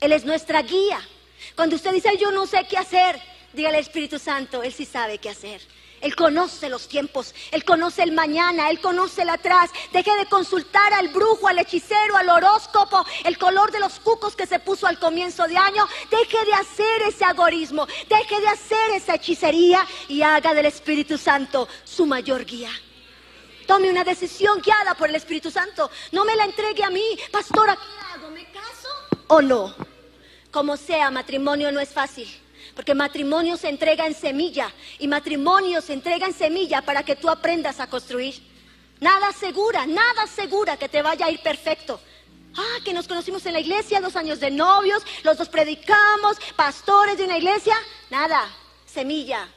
Él 0.00 0.10
es 0.10 0.24
nuestra 0.24 0.62
guía. 0.62 0.98
Cuando 1.54 1.76
usted 1.76 1.92
dice, 1.92 2.18
yo 2.18 2.32
no 2.32 2.44
sé 2.44 2.66
qué 2.68 2.76
hacer, 2.76 3.22
diga 3.52 3.68
al 3.68 3.76
Espíritu 3.76 4.18
Santo, 4.18 4.64
Él 4.64 4.72
sí 4.72 4.84
sabe 4.84 5.18
qué 5.18 5.30
hacer. 5.30 5.60
Él 6.00 6.16
conoce 6.16 6.68
los 6.68 6.88
tiempos, 6.88 7.36
Él 7.52 7.64
conoce 7.64 8.02
el 8.02 8.10
mañana, 8.10 8.68
Él 8.68 8.80
conoce 8.80 9.22
el 9.22 9.28
atrás. 9.28 9.70
Deje 9.92 10.10
de 10.16 10.26
consultar 10.26 10.92
al 10.92 11.10
brujo, 11.10 11.46
al 11.46 11.60
hechicero, 11.60 12.16
al 12.16 12.28
horóscopo, 12.28 13.06
el 13.22 13.38
color 13.38 13.70
de 13.70 13.78
los 13.78 14.00
cucos 14.00 14.34
que 14.34 14.46
se 14.46 14.58
puso 14.58 14.88
al 14.88 14.98
comienzo 14.98 15.46
de 15.46 15.56
año. 15.56 15.86
Deje 16.10 16.44
de 16.46 16.54
hacer 16.54 17.02
ese 17.06 17.24
agorismo, 17.24 17.86
deje 18.08 18.40
de 18.40 18.48
hacer 18.48 18.90
esa 18.96 19.14
hechicería 19.14 19.86
y 20.08 20.22
haga 20.22 20.52
del 20.52 20.66
Espíritu 20.66 21.16
Santo 21.16 21.68
su 21.84 22.06
mayor 22.06 22.44
guía. 22.44 22.72
Tome 23.66 23.90
una 23.90 24.04
decisión 24.04 24.60
guiada 24.60 24.94
por 24.94 25.08
el 25.08 25.16
Espíritu 25.16 25.50
Santo. 25.50 25.90
No 26.12 26.24
me 26.24 26.36
la 26.36 26.44
entregue 26.44 26.84
a 26.84 26.90
mí, 26.90 27.18
pastora, 27.30 27.76
¿qué 27.76 28.14
hago? 28.14 28.30
¿Me 28.30 28.44
caso 28.52 28.88
o 29.28 29.42
no? 29.42 29.74
Como 30.50 30.76
sea, 30.76 31.10
matrimonio 31.10 31.72
no 31.72 31.80
es 31.80 31.90
fácil. 31.90 32.28
Porque 32.74 32.94
matrimonio 32.94 33.56
se 33.56 33.68
entrega 33.68 34.06
en 34.06 34.14
semilla 34.14 34.70
y 34.98 35.08
matrimonio 35.08 35.80
se 35.80 35.94
entrega 35.94 36.26
en 36.26 36.34
semilla 36.34 36.82
para 36.82 37.02
que 37.02 37.16
tú 37.16 37.28
aprendas 37.28 37.80
a 37.80 37.88
construir. 37.88 38.34
Nada 39.00 39.32
segura, 39.32 39.86
nada 39.86 40.26
segura 40.26 40.76
que 40.76 40.88
te 40.88 41.02
vaya 41.02 41.26
a 41.26 41.30
ir 41.30 41.40
perfecto. 41.42 42.00
Ah, 42.56 42.78
que 42.84 42.94
nos 42.94 43.06
conocimos 43.06 43.44
en 43.46 43.52
la 43.52 43.60
iglesia, 43.60 44.00
dos 44.00 44.16
años 44.16 44.40
de 44.40 44.50
novios, 44.50 45.02
los 45.24 45.36
dos 45.36 45.48
predicamos, 45.48 46.38
pastores 46.54 47.18
de 47.18 47.24
una 47.24 47.36
iglesia. 47.36 47.76
Nada, 48.10 48.46
semilla, 48.86 49.48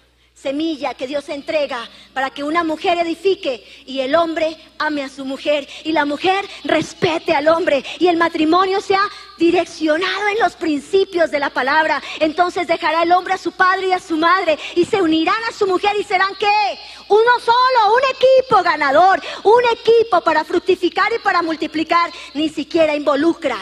semilla 0.41 0.93
que 0.93 1.08
Dios 1.08 1.28
entrega 1.30 1.89
para 2.13 2.30
que 2.30 2.43
una 2.43 2.63
mujer 2.63 2.97
edifique 2.97 3.65
y 3.86 3.99
el 3.99 4.15
hombre 4.15 4.56
ame 4.78 5.04
a 5.04 5.10
su 5.10 5.25
mujer 5.25 5.67
y 5.84 5.91
la 5.91 6.06
mujer 6.06 6.45
respete 6.63 7.34
al 7.34 7.49
hombre 7.49 7.84
y 7.99 8.08
el 8.08 8.15
matrimonio 8.15 8.80
sea 8.80 9.02
direccionado 9.38 10.28
en 10.30 10.39
los 10.39 10.56
principios 10.56 11.30
de 11.32 11.39
la 11.39 11.49
palabra. 11.49 12.02
Entonces 12.19 12.67
dejará 12.67 13.04
el 13.04 13.12
hombre 13.12 13.34
a 13.34 13.38
su 13.38 13.52
padre 13.52 13.88
y 13.88 13.91
a 13.91 13.99
su 13.99 14.17
madre 14.17 14.58
y 14.75 14.86
se 14.86 15.02
unirán 15.02 15.43
a 15.49 15.54
su 15.54 15.67
mujer 15.67 15.91
y 15.99 16.04
serán 16.04 16.34
qué? 16.39 16.80
Uno 17.10 17.39
solo, 17.43 17.95
un 17.95 18.02
equipo 18.15 18.63
ganador, 18.63 19.21
un 19.43 19.63
equipo 19.73 20.21
para 20.21 20.45
fructificar 20.45 21.12
y 21.13 21.19
para 21.19 21.41
multiplicar. 21.41 22.12
Ni 22.34 22.47
siquiera 22.49 22.95
involucra 22.95 23.58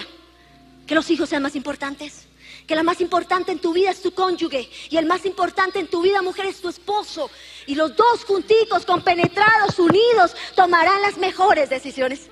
que 0.86 0.96
los 0.96 1.10
hijos 1.10 1.30
sean 1.30 1.44
más 1.44 1.56
importantes 1.56 2.27
que 2.68 2.76
la 2.76 2.84
más 2.84 3.00
importante 3.00 3.54
en 3.54 3.60
tu 3.60 3.74
vida 3.74 3.90
es 3.90 4.02
tu 4.02 4.12
cónyuge 4.14 4.70
y 4.90 4.98
el 4.98 5.06
más 5.06 5.26
importante 5.26 5.80
en 5.80 5.88
tu 5.88 6.02
vida, 6.02 6.22
mujer, 6.22 6.46
es 6.46 6.60
tu 6.60 6.68
esposo. 6.68 7.32
Y 7.66 7.76
los 7.76 7.96
dos 7.96 8.26
juntitos, 8.26 8.86
compenetrados, 8.86 9.80
unidos, 9.80 10.36
tomarán 10.54 11.02
las 11.02 11.18
mejores 11.18 11.70
decisiones. 11.70 12.28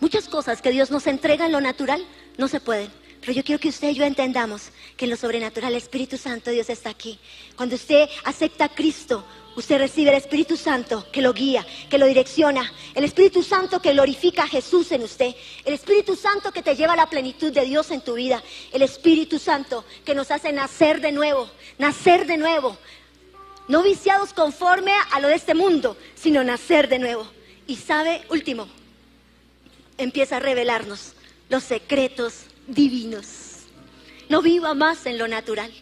Muchas 0.00 0.26
cosas 0.28 0.62
que 0.62 0.70
Dios 0.70 0.90
nos 0.90 1.06
entrega 1.06 1.44
en 1.46 1.52
lo 1.52 1.60
natural 1.60 2.04
no 2.38 2.48
se 2.48 2.60
pueden. 2.60 2.90
Pero 3.20 3.32
yo 3.32 3.44
quiero 3.44 3.60
que 3.60 3.68
usted 3.68 3.90
y 3.90 3.94
yo 3.94 4.04
entendamos 4.04 4.70
que 4.96 5.04
en 5.04 5.10
lo 5.10 5.16
sobrenatural 5.16 5.72
el 5.72 5.78
Espíritu 5.78 6.16
Santo 6.16 6.50
Dios 6.50 6.70
está 6.70 6.90
aquí. 6.90 7.18
Cuando 7.56 7.74
usted 7.74 8.08
acepta 8.24 8.66
a 8.66 8.68
Cristo, 8.68 9.24
usted 9.56 9.78
recibe 9.78 10.10
el 10.10 10.16
Espíritu 10.16 10.56
Santo 10.56 11.04
que 11.10 11.20
lo 11.20 11.32
guía, 11.32 11.66
que 11.90 11.98
lo 11.98 12.06
direcciona, 12.06 12.72
el 12.94 13.04
Espíritu 13.04 13.42
Santo 13.42 13.82
que 13.82 13.92
glorifica 13.92 14.44
a 14.44 14.48
Jesús 14.48 14.92
en 14.92 15.02
usted, 15.02 15.34
el 15.64 15.74
Espíritu 15.74 16.14
Santo 16.14 16.52
que 16.52 16.62
te 16.62 16.76
lleva 16.76 16.92
a 16.92 16.96
la 16.96 17.10
plenitud 17.10 17.52
de 17.52 17.64
Dios 17.64 17.90
en 17.90 18.02
tu 18.02 18.14
vida, 18.14 18.42
el 18.72 18.82
Espíritu 18.82 19.38
Santo 19.38 19.84
que 20.04 20.14
nos 20.14 20.30
hace 20.30 20.52
nacer 20.52 21.00
de 21.00 21.10
nuevo, 21.10 21.50
nacer 21.76 22.26
de 22.26 22.36
nuevo, 22.36 22.78
no 23.66 23.82
viciados 23.82 24.32
conforme 24.32 24.92
a 25.10 25.20
lo 25.20 25.28
de 25.28 25.34
este 25.34 25.54
mundo, 25.54 25.96
sino 26.14 26.44
nacer 26.44 26.88
de 26.88 26.98
nuevo. 26.98 27.26
Y 27.66 27.76
sabe, 27.76 28.22
último, 28.30 28.66
empieza 29.98 30.36
a 30.36 30.40
revelarnos 30.40 31.12
los 31.50 31.64
secretos 31.64 32.44
divinos. 32.68 33.64
No 34.28 34.42
viva 34.42 34.74
más 34.74 35.06
en 35.06 35.18
lo 35.18 35.26
natural. 35.26 35.72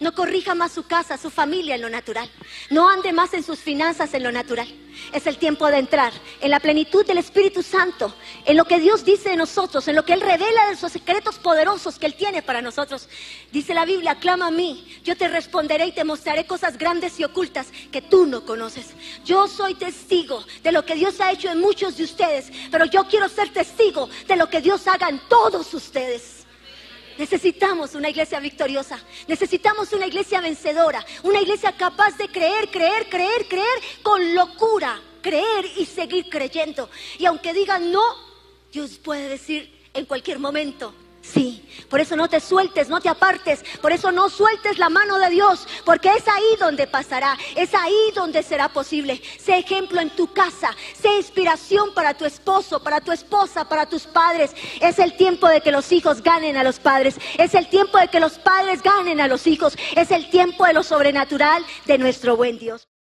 No 0.00 0.14
corrija 0.14 0.54
más 0.54 0.72
su 0.72 0.84
casa, 0.84 1.16
su 1.16 1.30
familia 1.30 1.74
en 1.74 1.82
lo 1.82 1.90
natural. 1.90 2.30
No 2.70 2.88
ande 2.88 3.12
más 3.12 3.34
en 3.34 3.42
sus 3.42 3.58
finanzas 3.58 4.12
en 4.14 4.22
lo 4.22 4.32
natural. 4.32 4.68
Es 5.12 5.26
el 5.26 5.38
tiempo 5.38 5.66
de 5.68 5.78
entrar 5.78 6.12
en 6.40 6.50
la 6.50 6.60
plenitud 6.60 7.04
del 7.06 7.18
Espíritu 7.18 7.62
Santo, 7.62 8.14
en 8.44 8.56
lo 8.56 8.64
que 8.64 8.80
Dios 8.80 9.04
dice 9.04 9.30
de 9.30 9.36
nosotros, 9.36 9.86
en 9.86 9.94
lo 9.94 10.04
que 10.04 10.14
Él 10.14 10.20
revela 10.20 10.66
de 10.66 10.72
esos 10.72 10.92
secretos 10.92 11.38
poderosos 11.38 11.98
que 11.98 12.06
Él 12.06 12.14
tiene 12.14 12.42
para 12.42 12.62
nosotros. 12.62 13.08
Dice 13.52 13.74
la 13.74 13.84
Biblia, 13.84 14.16
clama 14.18 14.48
a 14.48 14.50
mí, 14.50 15.00
yo 15.04 15.16
te 15.16 15.28
responderé 15.28 15.86
y 15.86 15.92
te 15.92 16.04
mostraré 16.04 16.46
cosas 16.46 16.78
grandes 16.78 17.20
y 17.20 17.24
ocultas 17.24 17.68
que 17.92 18.02
tú 18.02 18.26
no 18.26 18.44
conoces. 18.44 18.94
Yo 19.24 19.48
soy 19.48 19.74
testigo 19.74 20.44
de 20.62 20.72
lo 20.72 20.84
que 20.84 20.94
Dios 20.94 21.20
ha 21.20 21.30
hecho 21.30 21.50
en 21.50 21.60
muchos 21.60 21.96
de 21.96 22.04
ustedes, 22.04 22.50
pero 22.70 22.86
yo 22.86 23.04
quiero 23.04 23.28
ser 23.28 23.52
testigo 23.52 24.08
de 24.26 24.36
lo 24.36 24.48
que 24.48 24.62
Dios 24.62 24.86
haga 24.88 25.08
en 25.08 25.20
todos 25.28 25.72
ustedes. 25.74 26.35
Necesitamos 27.18 27.94
una 27.94 28.10
iglesia 28.10 28.40
victoriosa, 28.40 29.00
necesitamos 29.26 29.92
una 29.92 30.06
iglesia 30.06 30.40
vencedora, 30.40 31.04
una 31.22 31.40
iglesia 31.40 31.72
capaz 31.76 32.16
de 32.18 32.28
creer, 32.28 32.70
creer, 32.70 33.08
creer, 33.08 33.48
creer 33.48 33.78
con 34.02 34.34
locura, 34.34 35.00
creer 35.22 35.64
y 35.76 35.86
seguir 35.86 36.28
creyendo. 36.28 36.90
Y 37.18 37.26
aunque 37.26 37.52
digan 37.52 37.90
no, 37.90 38.02
Dios 38.72 38.98
puede 38.98 39.28
decir 39.28 39.88
en 39.94 40.04
cualquier 40.04 40.38
momento, 40.38 40.94
Sí, 41.32 41.68
por 41.90 42.00
eso 42.00 42.14
no 42.14 42.28
te 42.28 42.38
sueltes, 42.40 42.88
no 42.88 43.00
te 43.00 43.08
apartes, 43.08 43.64
por 43.82 43.90
eso 43.90 44.12
no 44.12 44.28
sueltes 44.28 44.78
la 44.78 44.88
mano 44.88 45.18
de 45.18 45.30
Dios, 45.30 45.66
porque 45.84 46.08
es 46.08 46.26
ahí 46.28 46.56
donde 46.60 46.86
pasará, 46.86 47.36
es 47.56 47.74
ahí 47.74 48.12
donde 48.14 48.44
será 48.44 48.68
posible. 48.68 49.20
Sé 49.38 49.58
ejemplo 49.58 50.00
en 50.00 50.14
tu 50.14 50.32
casa, 50.32 50.70
sé 50.94 51.16
inspiración 51.16 51.92
para 51.94 52.14
tu 52.14 52.24
esposo, 52.24 52.80
para 52.80 53.00
tu 53.00 53.10
esposa, 53.10 53.68
para 53.68 53.86
tus 53.86 54.04
padres. 54.04 54.54
Es 54.80 55.00
el 55.00 55.16
tiempo 55.16 55.48
de 55.48 55.60
que 55.60 55.72
los 55.72 55.90
hijos 55.90 56.22
ganen 56.22 56.56
a 56.56 56.62
los 56.62 56.78
padres, 56.78 57.16
es 57.38 57.54
el 57.54 57.68
tiempo 57.68 57.98
de 57.98 58.08
que 58.08 58.20
los 58.20 58.38
padres 58.38 58.82
ganen 58.82 59.20
a 59.20 59.26
los 59.26 59.46
hijos, 59.48 59.76
es 59.96 60.12
el 60.12 60.30
tiempo 60.30 60.64
de 60.64 60.74
lo 60.74 60.84
sobrenatural 60.84 61.64
de 61.86 61.98
nuestro 61.98 62.36
buen 62.36 62.58
Dios. 62.58 62.86